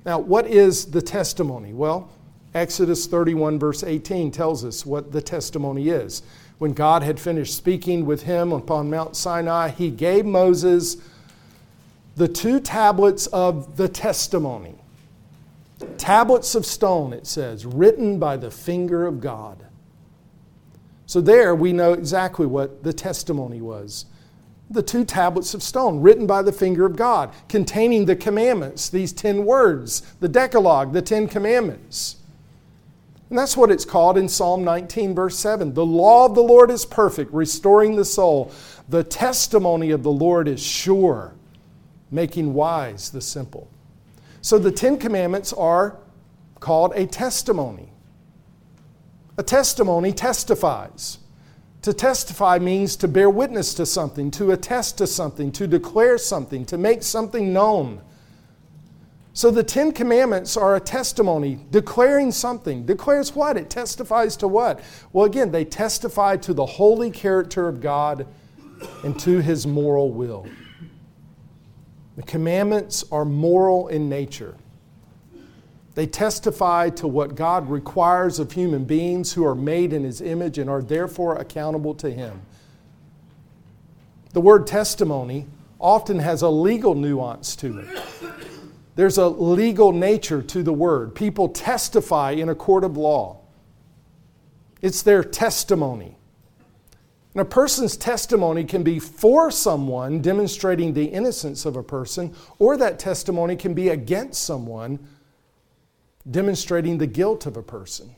[0.06, 1.74] Now, what is the testimony?
[1.74, 2.12] Well,
[2.54, 6.22] Exodus 31, verse 18 tells us what the testimony is.
[6.60, 10.98] When God had finished speaking with him upon Mount Sinai, he gave Moses
[12.16, 14.76] the two tablets of the testimony.
[15.98, 19.66] Tablets of stone, it says, written by the finger of God.
[21.06, 24.06] So there we know exactly what the testimony was.
[24.70, 29.12] The two tablets of stone, written by the finger of God, containing the commandments, these
[29.12, 32.18] ten words, the Decalogue, the Ten Commandments.
[33.30, 35.74] And that's what it's called in Psalm 19, verse 7.
[35.74, 38.52] The law of the Lord is perfect, restoring the soul.
[38.88, 41.34] The testimony of the Lord is sure
[42.12, 43.70] making wise the simple.
[44.42, 45.98] So the Ten Commandments are
[46.60, 47.90] called a testimony.
[49.38, 51.20] A testimony testifies.
[51.84, 56.66] To testify means to bear witness to something, to attest to something, to declare something,
[56.66, 58.02] to make something known.
[59.34, 62.86] So the Ten Commandments are a testimony, declaring something.
[62.86, 63.58] Declares what?
[63.58, 64.82] It testifies to what?
[65.14, 68.28] Well, again, they testify to the holy character of God
[69.04, 70.48] and to his moral will.
[72.16, 74.56] The commandments are moral in nature.
[75.96, 80.58] They testify to what God requires of human beings who are made in His image
[80.58, 82.42] and are therefore accountable to Him.
[84.34, 85.48] The word testimony
[85.80, 88.04] often has a legal nuance to it.
[88.96, 91.16] There's a legal nature to the word.
[91.16, 93.40] People testify in a court of law,
[94.82, 96.18] it's their testimony.
[97.34, 102.76] And a person's testimony can be for someone, demonstrating the innocence of a person, or
[102.78, 105.00] that testimony can be against someone,
[106.30, 108.16] demonstrating the guilt of a person.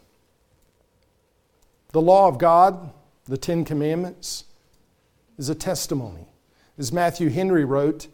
[1.91, 2.91] The law of God,
[3.25, 4.45] the Ten Commandments,
[5.37, 6.27] is a testimony.
[6.79, 8.07] As Matthew Henry wrote,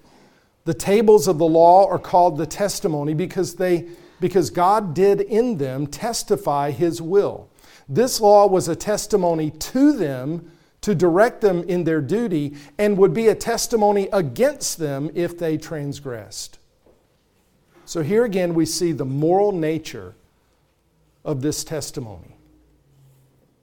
[0.66, 3.88] the tables of the law are called the testimony because, they,
[4.20, 7.50] because God did in them testify his will.
[7.88, 10.52] This law was a testimony to them
[10.82, 15.58] to direct them in their duty and would be a testimony against them if they
[15.58, 16.60] transgressed.
[17.86, 20.16] So here again, we see the moral nature
[21.26, 22.38] of this testimony.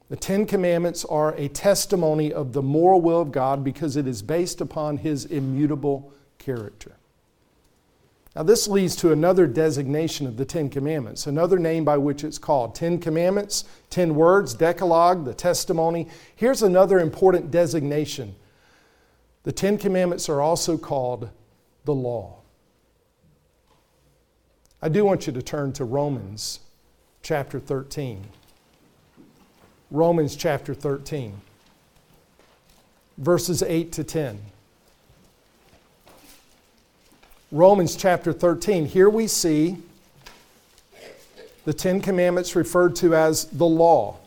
[0.09, 4.23] The Ten Commandments are a testimony of the moral will of God because it is
[4.23, 6.97] based upon His immutable character.
[8.37, 12.37] Now, this leads to another designation of the Ten Commandments, another name by which it's
[12.37, 12.75] called.
[12.75, 16.09] Ten Commandments, ten words, Decalogue, the testimony.
[16.35, 18.37] Here's another important designation
[19.45, 21.31] the Ten Commandments are also called
[21.87, 22.41] the law.
[24.83, 26.61] I do want you to turn to Romans
[27.23, 28.23] chapter 13.
[29.91, 31.41] Romans chapter 13,
[33.17, 34.41] verses 8 to 10.
[37.57, 38.85] Romans chapter 13.
[38.85, 39.79] Here we see
[41.65, 44.19] the Ten Commandments referred to as the law.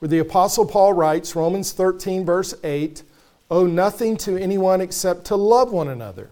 [0.00, 3.04] Where the Apostle Paul writes, Romans 13, verse 8,
[3.48, 6.30] owe nothing to anyone except to love one another.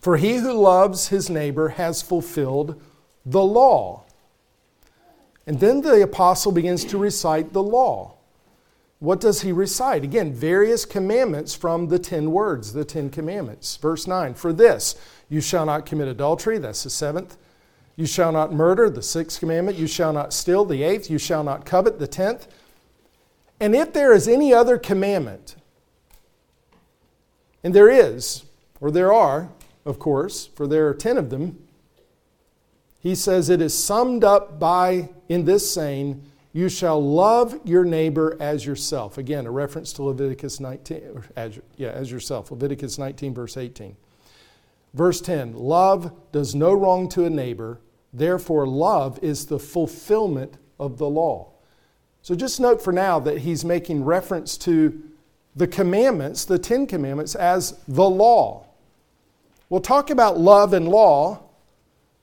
[0.00, 2.80] For he who loves his neighbor has fulfilled
[3.24, 4.04] the law.
[5.44, 8.15] And then the apostle begins to recite the law.
[8.98, 10.04] What does he recite?
[10.04, 13.76] Again, various commandments from the 10 words, the 10 commandments.
[13.76, 14.94] Verse 9 For this,
[15.28, 17.36] you shall not commit adultery, that's the seventh.
[17.96, 19.78] You shall not murder, the sixth commandment.
[19.78, 21.10] You shall not steal, the eighth.
[21.10, 22.46] You shall not covet, the tenth.
[23.58, 25.56] And if there is any other commandment,
[27.64, 28.44] and there is,
[28.82, 29.48] or there are,
[29.86, 31.58] of course, for there are 10 of them,
[33.00, 36.22] he says it is summed up by, in this saying,
[36.56, 39.18] you shall love your neighbor as yourself.
[39.18, 42.50] Again, a reference to Leviticus 19, as, yeah, as yourself.
[42.50, 43.94] Leviticus 19, verse 18.
[44.94, 47.78] Verse 10 Love does no wrong to a neighbor,
[48.10, 51.50] therefore, love is the fulfillment of the law.
[52.22, 55.02] So just note for now that he's making reference to
[55.54, 58.64] the commandments, the Ten Commandments, as the law.
[59.68, 61.46] We'll talk about love and law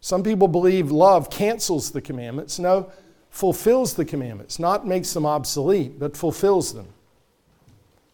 [0.03, 2.59] some people believe love cancels the commandments.
[2.59, 2.91] No,
[3.33, 6.85] fulfills the commandments, not makes them obsolete, but fulfills them.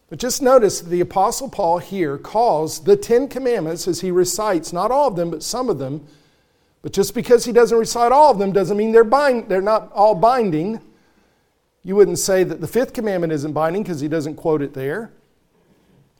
[0.10, 4.90] But just notice the Apostle Paul here calls the Ten Commandments, as he recites, not
[4.90, 6.08] all of them, but some of them.
[6.82, 9.92] But just because he doesn't recite all of them doesn't mean they're, bind, they're not
[9.92, 10.80] all binding.
[11.84, 15.12] You wouldn't say that the fifth commandment isn't binding because he doesn't quote it there.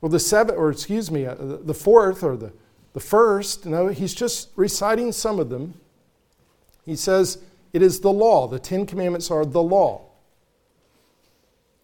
[0.02, 2.52] Well, the seventh, or excuse me, uh, the fourth or the
[2.94, 5.76] the first, no, he's just reciting some of them.
[6.86, 7.38] He says,
[7.74, 8.48] It is the law.
[8.48, 10.02] The Ten Commandments are the law.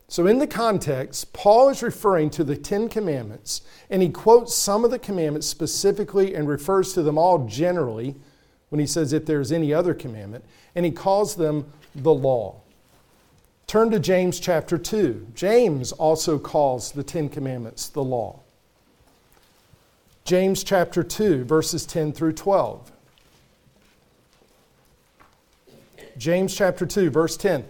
[0.07, 4.85] So, in the context, Paul is referring to the Ten Commandments, and he quotes some
[4.85, 8.15] of the commandments specifically and refers to them all generally
[8.69, 12.55] when he says if there's any other commandment, and he calls them the law.
[13.67, 15.27] Turn to James chapter 2.
[15.33, 18.39] James also calls the Ten Commandments the law.
[20.23, 22.91] James chapter 2, verses 10 through 12.
[26.17, 27.65] James chapter 2, verse 10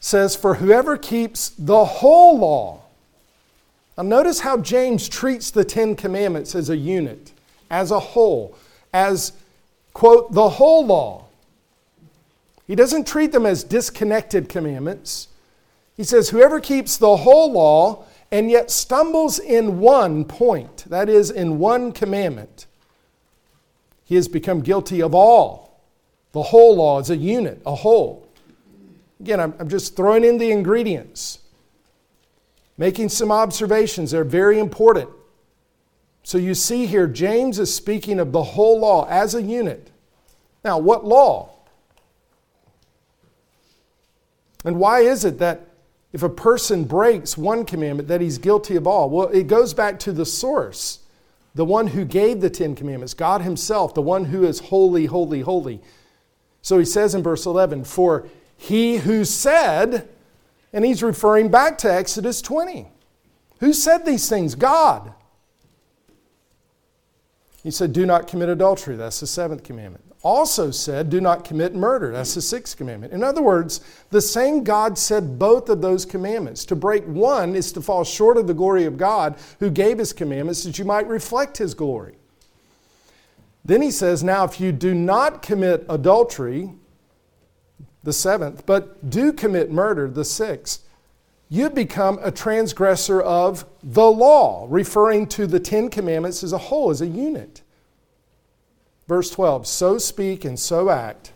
[0.00, 2.80] says, For whoever keeps the whole law.
[3.96, 7.32] Now, notice how James treats the Ten Commandments as a unit,
[7.70, 8.56] as a whole,
[8.92, 9.32] as,
[9.92, 11.24] quote, the whole law.
[12.66, 15.28] He doesn't treat them as disconnected commandments.
[15.96, 21.30] He says, Whoever keeps the whole law and yet stumbles in one point, that is,
[21.30, 22.66] in one commandment,
[24.04, 25.67] he has become guilty of all.
[26.32, 28.28] The whole law is a unit, a whole.
[29.20, 31.40] Again, I'm, I'm just throwing in the ingredients,
[32.76, 34.10] making some observations.
[34.10, 35.10] They're very important.
[36.22, 39.90] So you see here, James is speaking of the whole law as a unit.
[40.64, 41.50] Now, what law?
[44.64, 45.68] And why is it that
[46.12, 49.10] if a person breaks one commandment, that he's guilty of all.
[49.10, 51.00] Well, it goes back to the source.
[51.54, 55.40] the one who gave the Ten Commandments, God Himself, the one who is holy, holy,
[55.40, 55.80] holy.
[56.62, 60.08] So he says in verse 11, For he who said,
[60.72, 62.88] and he's referring back to Exodus 20.
[63.60, 64.54] Who said these things?
[64.54, 65.14] God.
[67.62, 68.96] He said, Do not commit adultery.
[68.96, 70.04] That's the seventh commandment.
[70.22, 72.12] Also said, Do not commit murder.
[72.12, 73.12] That's the sixth commandment.
[73.12, 73.80] In other words,
[74.10, 76.64] the same God said both of those commandments.
[76.66, 80.12] To break one is to fall short of the glory of God who gave his
[80.12, 82.17] commandments that you might reflect his glory.
[83.68, 86.72] Then he says, Now, if you do not commit adultery,
[88.02, 90.84] the seventh, but do commit murder, the sixth,
[91.50, 96.88] you become a transgressor of the law, referring to the Ten Commandments as a whole,
[96.88, 97.60] as a unit.
[99.06, 101.32] Verse 12 So speak and so act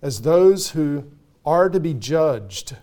[0.00, 1.10] as those who
[1.44, 2.76] are to be judged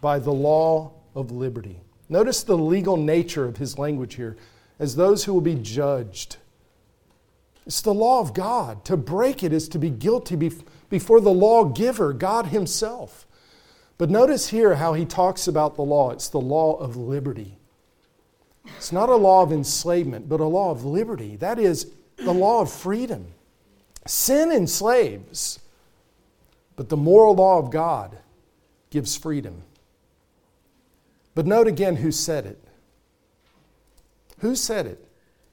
[0.00, 1.82] by the law of liberty.
[2.08, 4.38] Notice the legal nature of his language here
[4.78, 6.38] as those who will be judged.
[7.70, 8.84] It's the law of God.
[8.86, 10.34] To break it is to be guilty
[10.88, 13.28] before the lawgiver, God Himself.
[13.96, 16.10] But notice here how he talks about the law.
[16.10, 17.58] It's the law of liberty.
[18.76, 21.36] It's not a law of enslavement, but a law of liberty.
[21.36, 23.28] That is the law of freedom.
[24.04, 25.60] Sin enslaves,
[26.74, 28.18] but the moral law of God
[28.90, 29.62] gives freedom.
[31.36, 32.58] But note again who said it.
[34.38, 35.06] Who said it?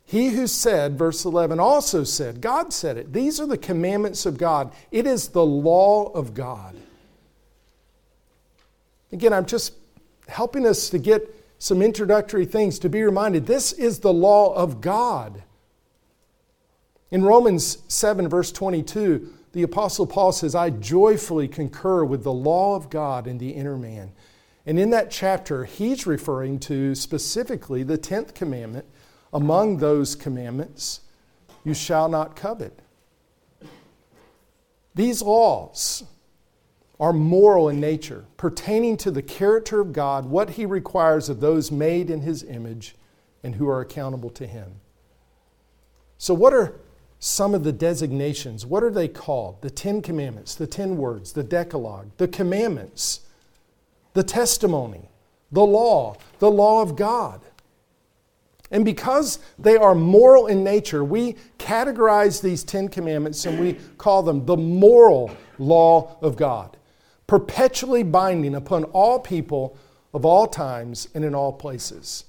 [0.09, 3.11] He who said, verse 11, also said, God said it.
[3.11, 4.71] These are the commandments of God.
[4.89, 6.77] It is the law of God.
[9.11, 9.73] Again, I'm just
[10.29, 14.79] helping us to get some introductory things to be reminded this is the law of
[14.79, 15.43] God.
[17.11, 22.77] In Romans 7, verse 22, the Apostle Paul says, I joyfully concur with the law
[22.77, 24.13] of God in the inner man.
[24.65, 28.85] And in that chapter, he's referring to specifically the 10th commandment.
[29.33, 31.01] Among those commandments,
[31.63, 32.79] you shall not covet.
[34.95, 36.03] These laws,
[36.99, 41.71] are moral in nature, pertaining to the character of God, what He requires of those
[41.71, 42.95] made in His image
[43.43, 44.79] and who are accountable to Him.
[46.17, 46.73] So, what are
[47.19, 48.65] some of the designations?
[48.65, 49.61] What are they called?
[49.61, 53.21] The Ten Commandments, the Ten Words, the Decalogue, the Commandments,
[54.13, 55.09] the Testimony,
[55.51, 57.41] the Law, the Law of God.
[58.71, 64.23] And because they are moral in nature, we categorize these Ten Commandments and we call
[64.23, 66.77] them the moral law of God
[67.27, 69.77] perpetually binding upon all people
[70.13, 72.23] of all times and in all places.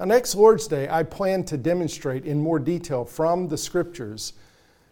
[0.00, 4.32] On next Lord's Day, I plan to demonstrate in more detail from the scriptures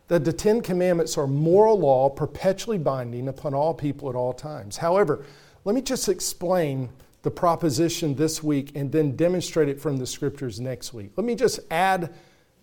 [0.06, 4.76] that the Ten Commandments are moral law perpetually binding upon all people at all times.
[4.76, 5.24] However,
[5.64, 6.88] let me just explain
[7.22, 11.10] the proposition this week and then demonstrate it from the scriptures next week.
[11.16, 12.14] Let me just add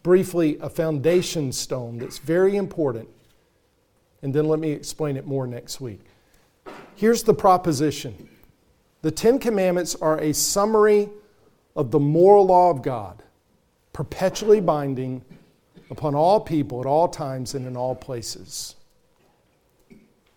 [0.03, 3.09] briefly a foundation stone that's very important,
[4.21, 6.01] and then let me explain it more next week.
[6.95, 8.29] Here's the proposition
[9.01, 11.09] the Ten Commandments are a summary
[11.75, 13.21] of the moral law of God,
[13.93, 15.23] perpetually binding
[15.91, 18.75] upon all people at all times and in all places.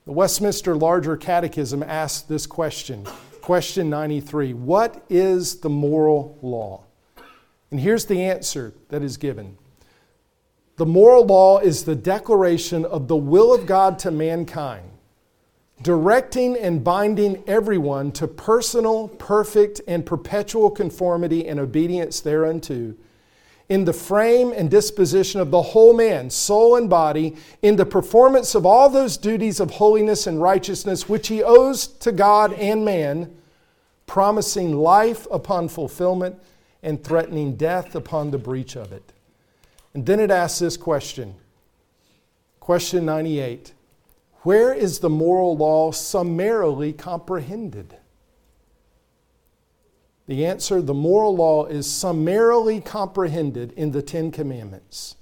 [0.05, 3.07] The Westminster Larger Catechism asks this question,
[3.49, 6.85] question 93 What is the moral law?
[7.71, 9.57] And here's the answer that is given
[10.77, 14.91] The moral law is the declaration of the will of God to mankind
[15.81, 22.93] directing and binding everyone to personal, perfect, and perpetual conformity and obedience thereunto,
[23.71, 28.55] in the frame and disposition of the whole man, soul and body, in the performance
[28.55, 33.35] of all those duties of holiness and righteousness which he owes to God and man,
[34.09, 36.43] promising life upon fulfillment
[36.83, 39.13] and threatening death upon the breach of it.
[39.95, 41.37] And then it asks this question.
[42.59, 43.75] Question 98
[44.43, 47.97] where is the moral law summarily comprehended?
[50.27, 55.17] The answer the moral law is summarily comprehended in the Ten Commandments,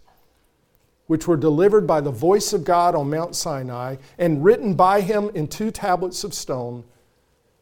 [1.06, 5.30] which were delivered by the voice of God on Mount Sinai and written by him
[5.34, 6.84] in two tablets of stone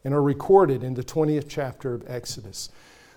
[0.04, 2.68] and are recorded in the 20th chapter of Exodus.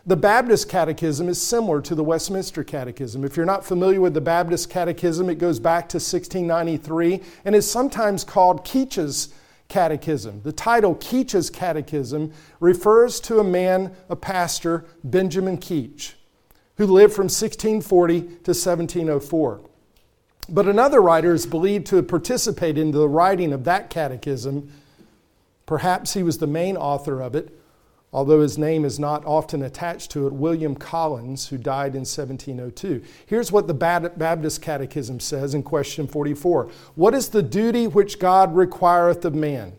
[0.05, 3.25] The Baptist Catechism is similar to the Westminster Catechism.
[3.25, 7.69] If you're not familiar with the Baptist Catechism, it goes back to 1693 and is
[7.69, 9.33] sometimes called Keach's
[9.67, 10.43] Catechism.
[10.43, 12.31] The title Keach's Catechism
[12.61, 16.13] refers to a man, a pastor, Benjamin Keach,
[16.77, 19.59] who lived from 1640 to 1704.
[20.47, 24.71] But another writer is believed to have participated in the writing of that catechism.
[25.67, 27.53] Perhaps he was the main author of it,
[28.11, 33.03] although his name is not often attached to it, William Collins, who died in 1702.
[33.27, 38.55] Here's what the Baptist Catechism says in question 44 What is the duty which God
[38.55, 39.73] requireth of man?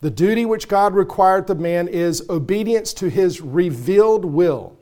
[0.00, 4.76] The duty which God requireth of man is obedience to his revealed will.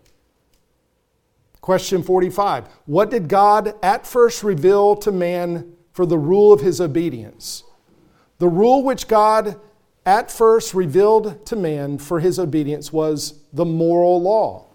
[1.63, 6.83] Question 45 What did God at first reveal to man for the rule of his
[6.83, 7.65] obedience?
[8.39, 9.61] The rule which God
[10.07, 14.67] at first revealed to man for his obedience was the moral law.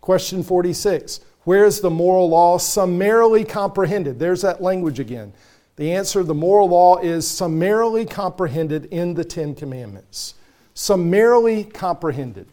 [0.00, 4.18] Question 46 Where is the moral law summarily comprehended?
[4.18, 5.32] There's that language again.
[5.76, 10.34] The answer the moral law is summarily comprehended in the Ten Commandments.
[10.74, 12.48] Summarily comprehended.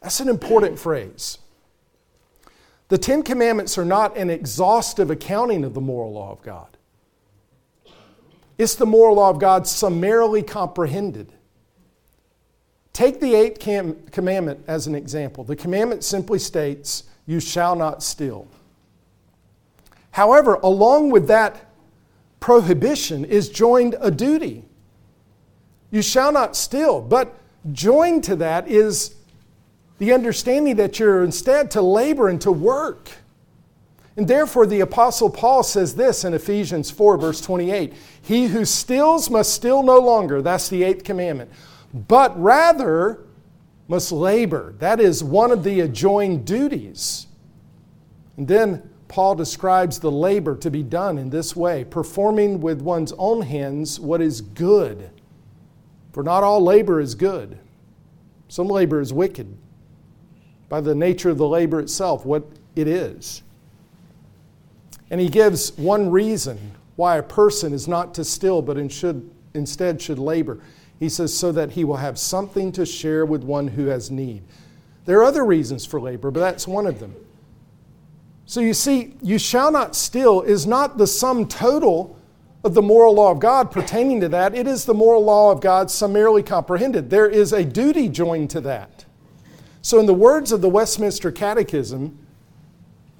[0.00, 1.38] That's an important phrase.
[2.88, 6.75] The Ten Commandments are not an exhaustive accounting of the moral law of God.
[8.58, 11.32] It's the moral law of God summarily comprehended.
[12.92, 13.58] Take the eighth
[14.10, 15.44] commandment as an example.
[15.44, 18.48] The commandment simply states, You shall not steal.
[20.12, 21.66] However, along with that
[22.40, 24.64] prohibition is joined a duty.
[25.90, 27.02] You shall not steal.
[27.02, 27.38] But
[27.72, 29.14] joined to that is
[29.98, 33.10] the understanding that you're instead to labor and to work.
[34.16, 37.92] And therefore, the Apostle Paul says this in Ephesians 4, verse 28
[38.22, 40.40] He who steals must steal no longer.
[40.40, 41.50] That's the eighth commandment.
[41.92, 43.20] But rather
[43.88, 44.74] must labor.
[44.78, 47.26] That is one of the adjoined duties.
[48.36, 53.12] And then Paul describes the labor to be done in this way performing with one's
[53.18, 55.10] own hands what is good.
[56.12, 57.58] For not all labor is good,
[58.48, 59.56] some labor is wicked
[60.68, 62.44] by the nature of the labor itself, what
[62.74, 63.42] it is.
[65.10, 70.00] And he gives one reason why a person is not to steal, but should, instead
[70.00, 70.60] should labor.
[70.98, 74.42] He says, so that he will have something to share with one who has need.
[75.04, 77.14] There are other reasons for labor, but that's one of them.
[78.46, 82.16] So you see, you shall not steal is not the sum total
[82.64, 84.54] of the moral law of God pertaining to that.
[84.54, 87.10] It is the moral law of God summarily comprehended.
[87.10, 89.04] There is a duty joined to that.
[89.82, 92.18] So, in the words of the Westminster Catechism,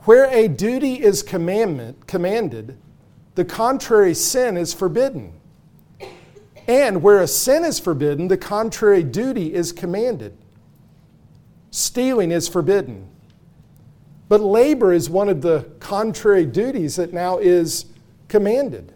[0.06, 2.78] where a duty is commandment, commanded,
[3.34, 5.32] the contrary sin is forbidden.
[6.66, 10.36] And where a sin is forbidden, the contrary duty is commanded.
[11.70, 13.08] Stealing is forbidden.
[14.28, 17.86] But labor is one of the contrary duties that now is
[18.28, 18.92] commanded.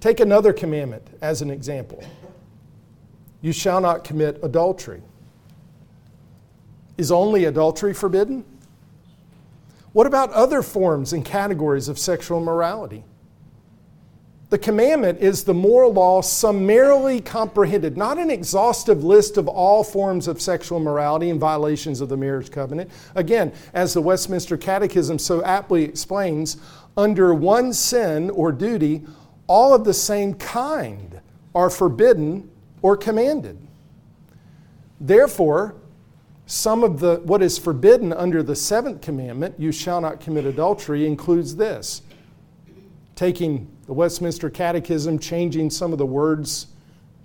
[0.00, 2.04] Take another commandment as an example
[3.40, 5.02] you shall not commit adultery.
[6.96, 8.44] Is only adultery forbidden?
[9.92, 13.04] What about other forms and categories of sexual morality?
[14.50, 20.26] The commandment is the moral law summarily comprehended, not an exhaustive list of all forms
[20.26, 22.90] of sexual morality and violations of the marriage covenant.
[23.14, 26.56] Again, as the Westminster Catechism so aptly explains,
[26.96, 29.04] under one sin or duty,
[29.48, 31.20] all of the same kind
[31.54, 33.58] are forbidden or commanded.
[34.98, 35.74] Therefore,
[36.48, 41.06] some of the what is forbidden under the seventh commandment, you shall not commit adultery,
[41.06, 42.00] includes this.
[43.14, 46.68] Taking the Westminster Catechism, changing some of the words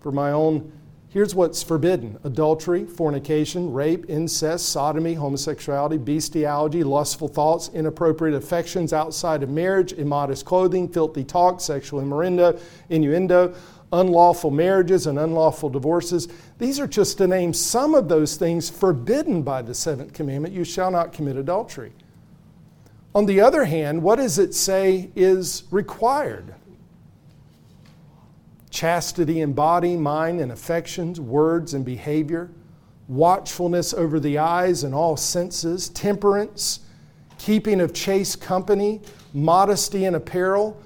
[0.02, 0.70] for my own.
[1.08, 9.42] Here's what's forbidden adultery, fornication, rape, incest, sodomy, homosexuality, bestiality, lustful thoughts, inappropriate affections outside
[9.42, 12.60] of marriage, immodest clothing, filthy talk, sexual innuendo,
[12.90, 13.56] innuendo,
[13.94, 16.28] unlawful marriages and unlawful divorces.
[16.58, 20.64] These are just to name some of those things forbidden by the seventh commandment you
[20.64, 21.94] shall not commit adultery.
[23.16, 26.56] On the other hand, what does it say is required?
[28.72, 32.50] Chastity in body, mind, and affections, words and behavior,
[33.08, 36.80] watchfulness over the eyes and all senses, temperance,
[37.38, 39.00] keeping of chaste company,
[39.34, 40.82] modesty in apparel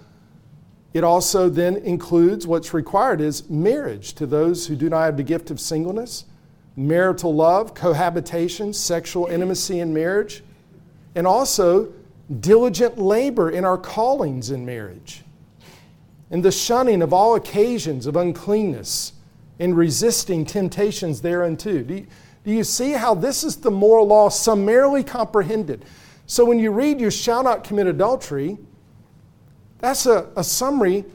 [0.98, 5.22] it also then includes what's required is marriage to those who do not have the
[5.22, 6.26] gift of singleness,
[6.76, 10.44] marital love, cohabitation, sexual intimacy in marriage,
[11.14, 11.94] and also
[12.40, 15.22] diligent labor in our callings in marriage,
[16.32, 19.14] and the shunning of all occasions of uncleanness,
[19.60, 21.84] and resisting temptations thereunto.
[21.84, 22.08] Do you,
[22.44, 25.86] do you see how this is the moral law summarily comprehended?
[26.26, 28.58] So when you read, You shall not commit adultery,
[29.80, 31.06] that's a, a summary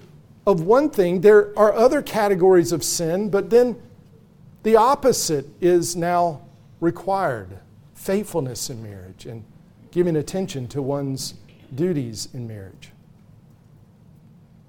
[0.46, 1.20] of one thing.
[1.20, 3.80] There are other categories of sin, but then
[4.62, 6.42] the opposite is now
[6.80, 7.58] required
[7.94, 9.44] faithfulness in marriage and
[9.90, 11.34] giving attention to one's
[11.74, 12.90] duties in marriage.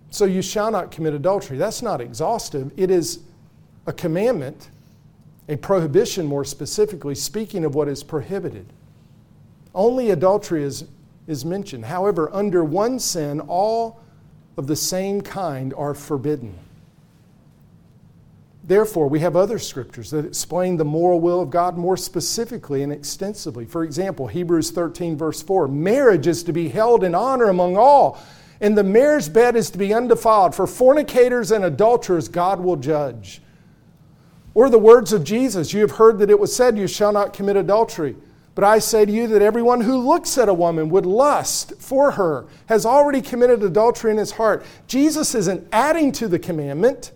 [0.10, 1.58] So you shall not commit adultery.
[1.58, 2.72] That's not exhaustive.
[2.78, 3.20] It is
[3.88, 4.70] a commandment
[5.50, 8.66] A prohibition, more specifically, speaking of what is prohibited.
[9.76, 10.86] Only adultery is,
[11.28, 11.86] is mentioned.
[11.86, 14.02] However, under one sin, all
[14.58, 16.58] of the same kind are forbidden.
[18.66, 22.94] Therefore, we have other scriptures that explain the moral will of God more specifically and
[22.94, 23.66] extensively.
[23.66, 28.18] For example, Hebrews 13, verse 4 marriage is to be held in honor among all,
[28.62, 30.56] and the marriage bed is to be undefiled.
[30.56, 33.42] For fornicators and adulterers, God will judge.
[34.54, 37.34] Or the words of Jesus You have heard that it was said, You shall not
[37.34, 38.16] commit adultery.
[38.56, 42.12] But I say to you that everyone who looks at a woman with lust for
[42.12, 44.64] her has already committed adultery in his heart.
[44.88, 47.12] Jesus isn't adding to the commandment.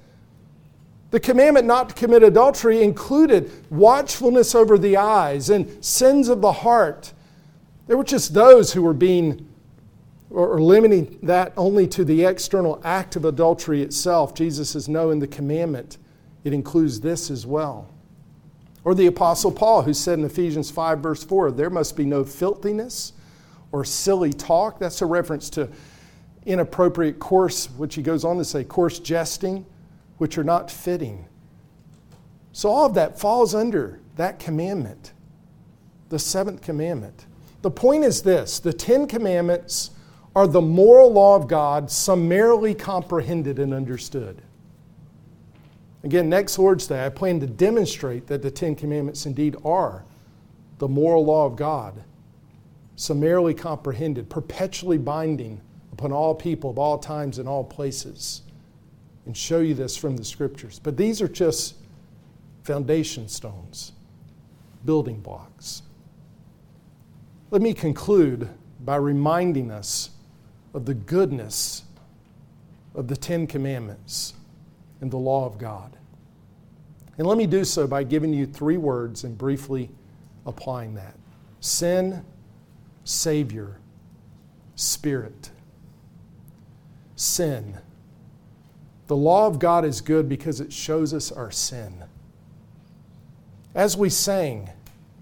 [1.11, 6.51] The commandment not to commit adultery included watchfulness over the eyes and sins of the
[6.51, 7.13] heart.
[7.85, 9.47] There were just those who were being
[10.29, 14.33] or limiting that only to the external act of adultery itself.
[14.33, 15.97] Jesus no, in the commandment,
[16.43, 17.89] it includes this as well.
[18.87, 22.23] Or the Apostle Paul, who said in Ephesians 5, verse 4, there must be no
[22.23, 23.11] filthiness
[23.73, 24.79] or silly talk.
[24.79, 25.67] That's a reference to
[26.45, 29.65] inappropriate coarse, which he goes on to say, coarse jesting,
[30.19, 31.25] which are not fitting.
[32.53, 35.11] So all of that falls under that commandment,
[36.07, 37.25] the seventh commandment.
[37.63, 39.91] The point is this the Ten Commandments
[40.33, 44.41] are the moral law of God summarily comprehended and understood.
[46.07, 50.05] Again, next Lord's Day, I plan to demonstrate that the Ten Commandments indeed are
[50.77, 52.01] the moral law of God,
[52.95, 55.59] summarily comprehended, perpetually binding
[55.91, 58.43] upon all people of all times and all places,
[59.25, 60.79] and show you this from the Scriptures.
[60.79, 61.75] But these are just
[62.63, 63.91] foundation stones,
[64.85, 65.81] building blocks.
[67.51, 68.47] Let me conclude
[68.79, 70.11] by reminding us
[70.73, 71.83] of the goodness
[72.95, 74.35] of the Ten Commandments
[75.01, 75.96] and the law of God.
[77.17, 79.89] And let me do so by giving you three words and briefly
[80.45, 81.15] applying that
[81.59, 82.23] sin,
[83.03, 83.79] Savior,
[84.75, 85.51] Spirit.
[87.15, 87.79] Sin.
[89.07, 92.03] The law of God is good because it shows us our sin.
[93.73, 94.69] As we sang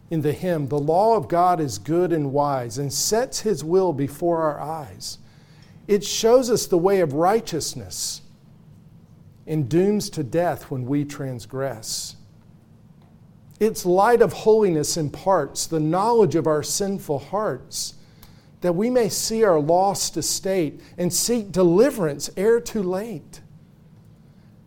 [0.10, 3.94] in the hymn, the law of God is good and wise and sets his will
[3.94, 5.20] before our eyes.
[5.88, 8.22] It shows us the way of righteousness
[9.48, 12.16] and dooms to death when we transgress.
[13.60, 17.94] Its light of holiness imparts the knowledge of our sinful hearts,
[18.62, 23.42] that we may see our lost estate and seek deliverance ere too late.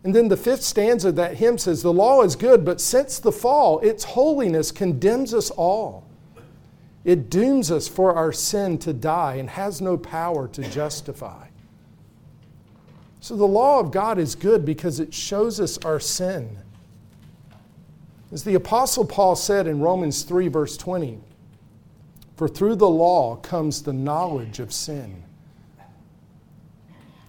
[0.03, 3.19] And then the fifth stanza of that hymn says, The law is good, but since
[3.19, 6.07] the fall, its holiness condemns us all.
[7.03, 11.48] It dooms us for our sin to die and has no power to justify.
[13.21, 16.57] So the law of God is good because it shows us our sin.
[18.31, 21.19] As the Apostle Paul said in Romans 3, verse 20,
[22.37, 25.23] for through the law comes the knowledge of sin.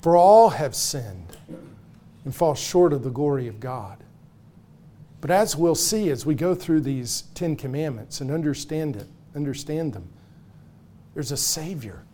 [0.03, 1.37] For all have sinned
[2.25, 3.99] and fall short of the glory of God.
[5.21, 9.93] But as we'll see as we go through these Ten Commandments and understand it, understand
[9.93, 10.09] them,
[11.15, 12.05] there's a Savior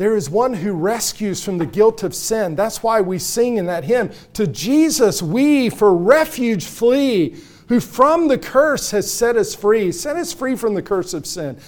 [0.00, 2.56] there is one who rescues from the guilt of sin.
[2.56, 7.36] That's why we sing in that hymn To Jesus we for refuge flee,
[7.68, 11.26] who from the curse has set us free, set us free from the curse of
[11.26, 11.58] sin,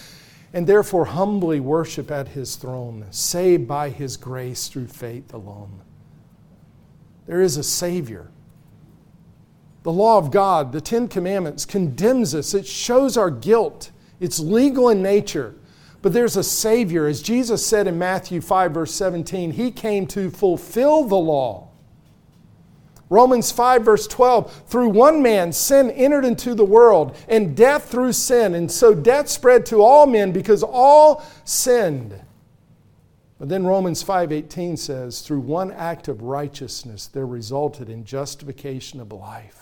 [0.54, 5.82] and therefore humbly worship at his throne, saved by his grace through faith alone.
[7.26, 8.30] There is a Savior.
[9.82, 12.54] The law of God, the Ten Commandments, condemns us.
[12.54, 13.90] It shows our guilt.
[14.20, 15.54] It's legal in nature.
[16.02, 17.06] But there's a Savior.
[17.06, 21.68] As Jesus said in Matthew 5, verse 17, He came to fulfill the law.
[23.08, 28.12] Romans 5, verse 12, through one man sin entered into the world, and death through
[28.12, 28.54] sin.
[28.54, 32.18] And so death spread to all men because all sinned.
[33.38, 39.12] But then Romans 5:18 says, through one act of righteousness there resulted in justification of
[39.12, 39.61] life.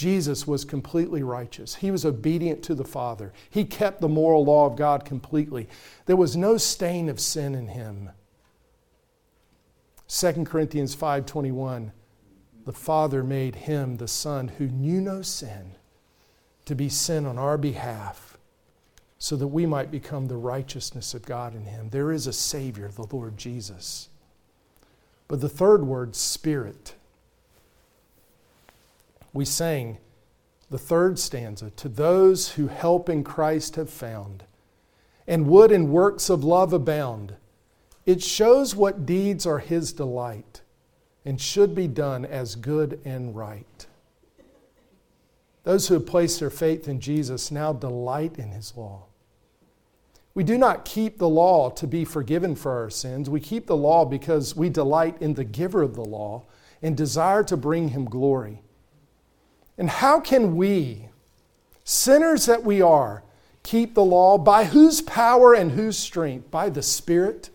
[0.00, 1.74] Jesus was completely righteous.
[1.74, 3.34] He was obedient to the Father.
[3.50, 5.68] He kept the moral law of God completely.
[6.06, 8.08] There was no stain of sin in him.
[10.08, 11.92] 2 Corinthians 5:21
[12.64, 15.72] The Father made him the Son who knew no sin
[16.64, 18.38] to be sin on our behalf
[19.18, 21.90] so that we might become the righteousness of God in him.
[21.90, 24.08] There is a savior, the Lord Jesus.
[25.28, 26.94] But the third word, spirit
[29.32, 29.98] we sang
[30.70, 34.44] the third stanza to those who help in Christ have found
[35.26, 37.34] and would in works of love abound.
[38.06, 40.62] It shows what deeds are his delight
[41.24, 43.86] and should be done as good and right.
[45.64, 49.04] Those who have placed their faith in Jesus now delight in his law.
[50.34, 53.28] We do not keep the law to be forgiven for our sins.
[53.28, 56.44] We keep the law because we delight in the giver of the law
[56.80, 58.62] and desire to bring him glory.
[59.80, 61.08] And how can we,
[61.84, 63.22] sinners that we are,
[63.62, 64.36] keep the law?
[64.36, 66.50] By whose power and whose strength?
[66.50, 67.48] By the Spirit,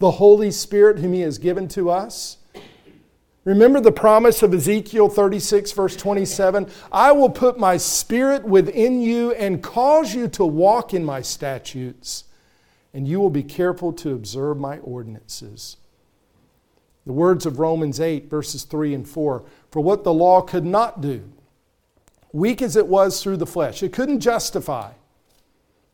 [0.00, 2.38] the Holy Spirit whom he has given to us.
[3.44, 9.30] Remember the promise of Ezekiel 36, verse 27 I will put my spirit within you
[9.34, 12.24] and cause you to walk in my statutes,
[12.92, 15.76] and you will be careful to observe my ordinances.
[17.06, 21.00] The words of Romans 8, verses 3 and 4 For what the law could not
[21.00, 21.30] do,
[22.32, 24.92] weak as it was through the flesh, it couldn't justify.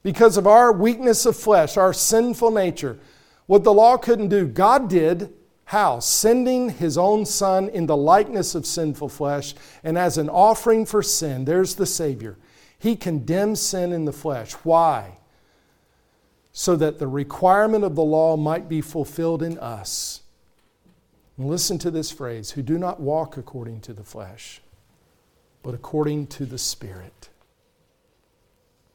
[0.02, 2.98] Because of our weakness of flesh, our sinful nature,
[3.46, 5.32] what the law couldn't do, God did
[5.66, 5.98] how?
[5.98, 11.02] Sending his own son in the likeness of sinful flesh, and as an offering for
[11.02, 12.36] sin, there's the Savior.
[12.78, 14.52] He condemns sin in the flesh.
[14.62, 15.18] Why?
[16.52, 20.22] So that the requirement of the law might be fulfilled in us.
[21.36, 24.62] And listen to this phrase who do not walk according to the flesh,
[25.66, 27.28] but according to the Spirit.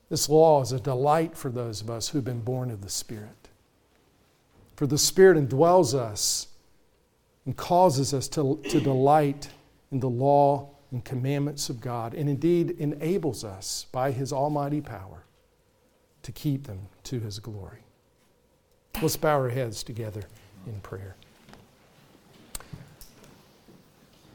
[0.07, 3.49] This law is a delight for those of us who've been born of the Spirit.
[4.78, 6.47] For the Spirit indwells us
[7.45, 9.49] and causes us to, to delight
[9.91, 15.26] in the law and commandments of God, and indeed enables us by His almighty power
[16.24, 17.84] to keep them to His glory.
[19.01, 20.24] Let's bow our heads together
[20.65, 21.17] in prayer.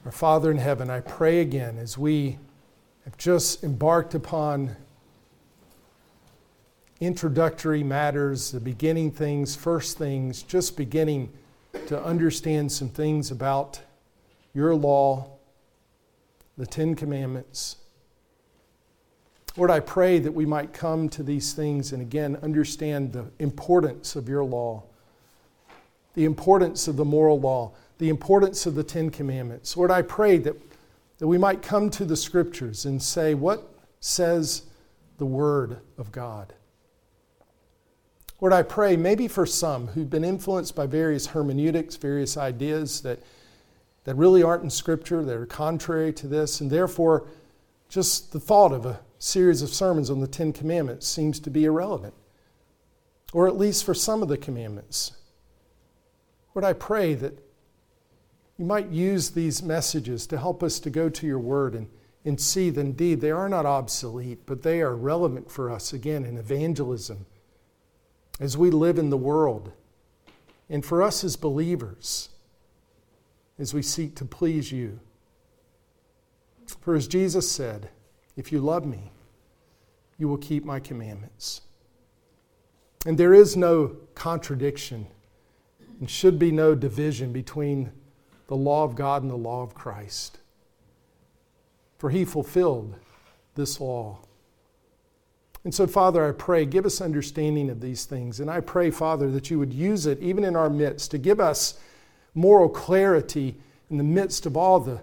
[0.06, 2.38] Our Father in heaven, I pray again as we
[3.04, 4.76] have just embarked upon
[7.00, 11.32] introductory matters, the beginning things, first things, just beginning
[11.88, 13.80] to understand some things about
[14.54, 15.28] your law,
[16.56, 17.74] the Ten Commandments.
[19.56, 24.14] Lord, I pray that we might come to these things and again understand the importance
[24.14, 24.84] of your law,
[26.14, 29.76] the importance of the moral law, the importance of the Ten Commandments.
[29.76, 30.56] Lord, I pray that,
[31.18, 33.68] that we might come to the scriptures and say, What
[34.00, 34.62] says
[35.18, 36.52] the Word of God?
[38.40, 43.20] Lord, I pray maybe for some who've been influenced by various hermeneutics, various ideas that,
[44.04, 47.26] that really aren't in Scripture, that are contrary to this, and therefore
[47.88, 51.64] just the thought of a series of sermons on the Ten Commandments seems to be
[51.64, 52.12] irrelevant,
[53.32, 55.12] or at least for some of the commandments.
[56.54, 57.45] Lord, I pray that
[58.58, 61.88] you might use these messages to help us to go to your word and,
[62.24, 66.24] and see that indeed they are not obsolete, but they are relevant for us again
[66.24, 67.26] in evangelism
[68.40, 69.72] as we live in the world,
[70.68, 72.30] and for us as believers,
[73.58, 75.00] as we seek to please you.
[76.80, 77.88] For as Jesus said,
[78.36, 79.12] if you love me,
[80.18, 81.62] you will keep my commandments.
[83.06, 85.06] And there is no contradiction
[86.00, 87.92] and should be no division between
[88.48, 90.38] the law of God and the law of Christ.
[91.98, 92.94] For he fulfilled
[93.54, 94.18] this law
[95.66, 98.38] and so, Father, I pray, give us understanding of these things.
[98.38, 101.40] And I pray, Father, that you would use it even in our midst to give
[101.40, 101.80] us
[102.36, 103.56] moral clarity
[103.90, 105.02] in the midst of all the,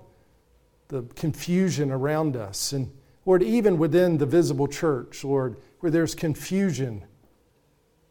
[0.87, 2.71] the confusion around us.
[2.71, 2.89] And,
[3.25, 7.03] Lord, even within the visible church, Lord, where there's confusion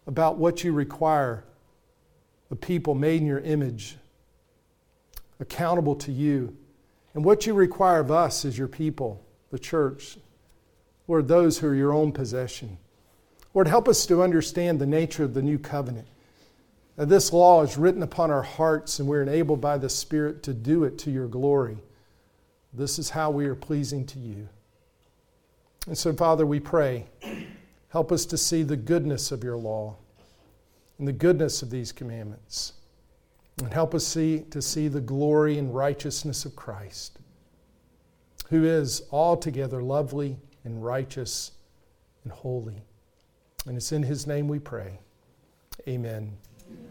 [0.07, 1.45] about what you require
[2.51, 3.97] of people made in your image,
[5.43, 6.57] accountable to you,
[7.15, 10.17] and what you require of us as your people, the church,
[11.07, 12.79] Lord, those who are your own possession.
[13.53, 16.07] Lord, help us to understand the nature of the new covenant.
[16.97, 20.55] That this law is written upon our hearts and we're enabled by the Spirit to
[20.55, 21.79] do it to your glory.
[22.73, 24.49] This is how we are pleasing to you.
[25.87, 27.07] And so, Father, we pray,
[27.89, 29.97] help us to see the goodness of your law
[30.99, 32.75] and the goodness of these commandments.
[33.63, 37.21] And help us see, to see the glory and righteousness of Christ,
[38.49, 41.53] who is altogether lovely and righteous
[42.25, 42.83] and holy.
[43.67, 44.99] And it's in his name we pray.
[45.87, 46.37] Amen.